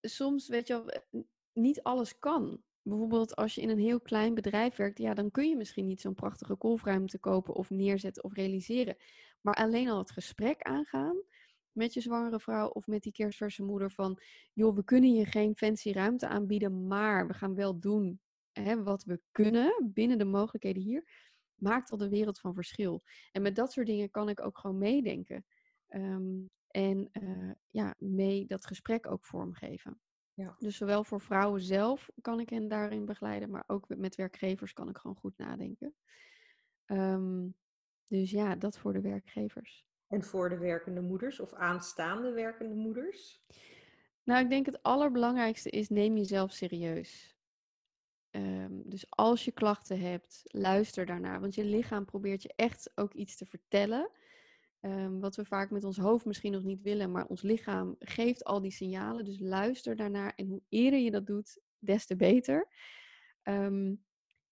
[0.00, 2.62] soms, weet je wel, niet alles kan.
[2.82, 6.00] Bijvoorbeeld als je in een heel klein bedrijf werkt, ja, dan kun je misschien niet
[6.00, 8.96] zo'n prachtige kolfruimte kopen of neerzetten of realiseren.
[9.40, 11.16] Maar alleen al het gesprek aangaan
[11.72, 14.20] met je zwangere vrouw of met die kerstverse moeder van,
[14.52, 18.20] joh, we kunnen je geen fancy ruimte aanbieden, maar we gaan wel doen
[18.62, 23.02] hè, wat we kunnen binnen de mogelijkheden hier, maakt al de wereld van verschil.
[23.32, 25.44] En met dat soort dingen kan ik ook gewoon meedenken.
[25.88, 30.00] Um, en uh, ja, mee dat gesprek ook vormgeven.
[30.32, 30.56] Ja.
[30.58, 34.88] Dus zowel voor vrouwen zelf kan ik hen daarin begeleiden, maar ook met werkgevers kan
[34.88, 35.94] ik gewoon goed nadenken.
[36.86, 37.56] Um,
[38.06, 39.86] dus ja, dat voor de werkgevers.
[40.06, 43.42] En voor de werkende moeders of aanstaande werkende moeders?
[44.22, 47.33] Nou, ik denk het allerbelangrijkste is neem jezelf serieus.
[48.36, 51.40] Um, dus als je klachten hebt, luister daarnaar.
[51.40, 54.10] Want je lichaam probeert je echt ook iets te vertellen.
[54.80, 58.44] Um, wat we vaak met ons hoofd misschien nog niet willen, maar ons lichaam geeft
[58.44, 59.24] al die signalen.
[59.24, 60.32] Dus luister daarnaar.
[60.36, 62.68] En hoe eerder je dat doet, des te beter.
[63.42, 64.04] Um,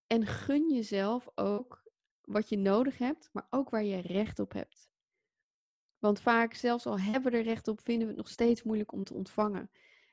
[0.06, 1.82] en gun jezelf ook
[2.20, 4.90] wat je nodig hebt, maar ook waar je recht op hebt.
[5.98, 8.92] Want vaak, zelfs al hebben we er recht op, vinden we het nog steeds moeilijk
[8.92, 9.70] om te ontvangen.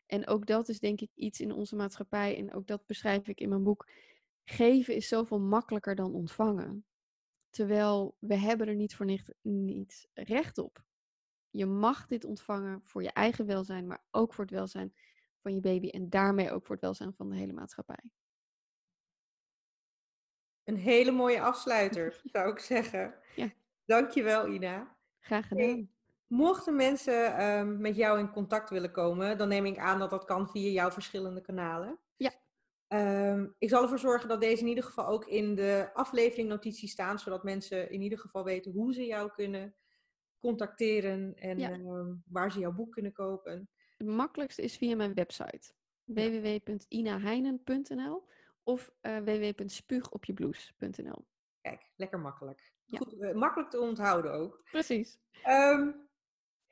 [0.10, 3.40] En ook dat is denk ik iets in onze maatschappij, en ook dat beschrijf ik
[3.40, 3.90] in mijn boek.
[4.44, 6.86] Geven is zoveel makkelijker dan ontvangen.
[7.50, 10.84] Terwijl we hebben er niet voor niet, niet recht op.
[11.50, 14.94] Je mag dit ontvangen voor je eigen welzijn, maar ook voor het welzijn
[15.42, 18.04] van je baby en daarmee ook voor het welzijn van de hele maatschappij.
[20.64, 23.16] Een hele mooie afsluiter, zou ik zeggen.
[23.36, 23.54] Ja.
[23.86, 24.98] Dankjewel, Ina.
[25.20, 25.90] Graag gedaan.
[26.30, 30.26] Mochten mensen ehm, met jou in contact willen komen, dan neem ik aan dat dat
[30.26, 32.00] kan via jouw verschillende kanalen.
[32.16, 32.32] Ja.
[32.88, 36.92] Ehm, ik zal ervoor zorgen dat deze in ieder geval ook in de aflevering notities
[36.92, 39.76] staan, zodat mensen in ieder geval weten hoe ze jou kunnen
[40.40, 43.70] contacteren en ehm, waar ze jouw boek kunnen kopen.
[43.98, 45.74] Het makkelijkste is via mijn website
[46.04, 48.28] www.inaheinen.nl
[48.64, 51.26] of uh, www.spuugopjebloes.nl.
[51.62, 52.74] Kijk, lekker makkelijk.
[52.86, 54.62] Goed, uh, makkelijk te onthouden ook.
[54.72, 55.20] Precies.
[55.48, 56.09] Um,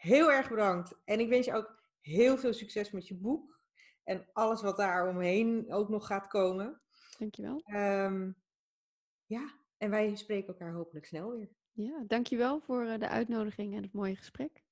[0.07, 0.95] heel erg bedankt.
[1.05, 3.59] En ik wens je ook heel veel succes met je boek.
[4.03, 6.81] En alles wat daar omheen ook nog gaat komen.
[7.17, 7.61] Dankjewel.
[7.65, 8.35] Um,
[9.25, 11.49] ja, en wij spreken elkaar hopelijk snel weer.
[11.71, 14.63] Ja, dankjewel voor eh, de uitnodiging en het mooie gesprek.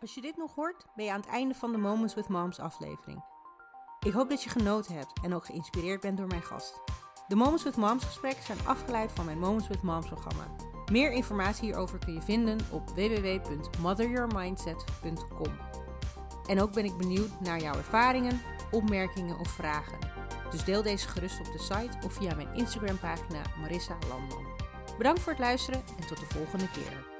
[0.00, 2.58] Als je dit nog hoort, ben je aan het einde van de Moments with Moms
[2.58, 3.24] aflevering.
[4.00, 6.80] Ik hoop dat je genoten hebt en ook geïnspireerd bent door mijn gast.
[7.28, 10.73] De Moments with Moms gesprekken zijn afgeleid van mijn Moments with Moms programma.
[10.92, 15.52] Meer informatie hierover kun je vinden op www.motheryourmindset.com.
[16.46, 19.98] En ook ben ik benieuwd naar jouw ervaringen, opmerkingen of vragen.
[20.50, 24.46] Dus deel deze gerust op de site of via mijn Instagram pagina Marissa Landman.
[24.98, 27.13] Bedankt voor het luisteren en tot de volgende keer.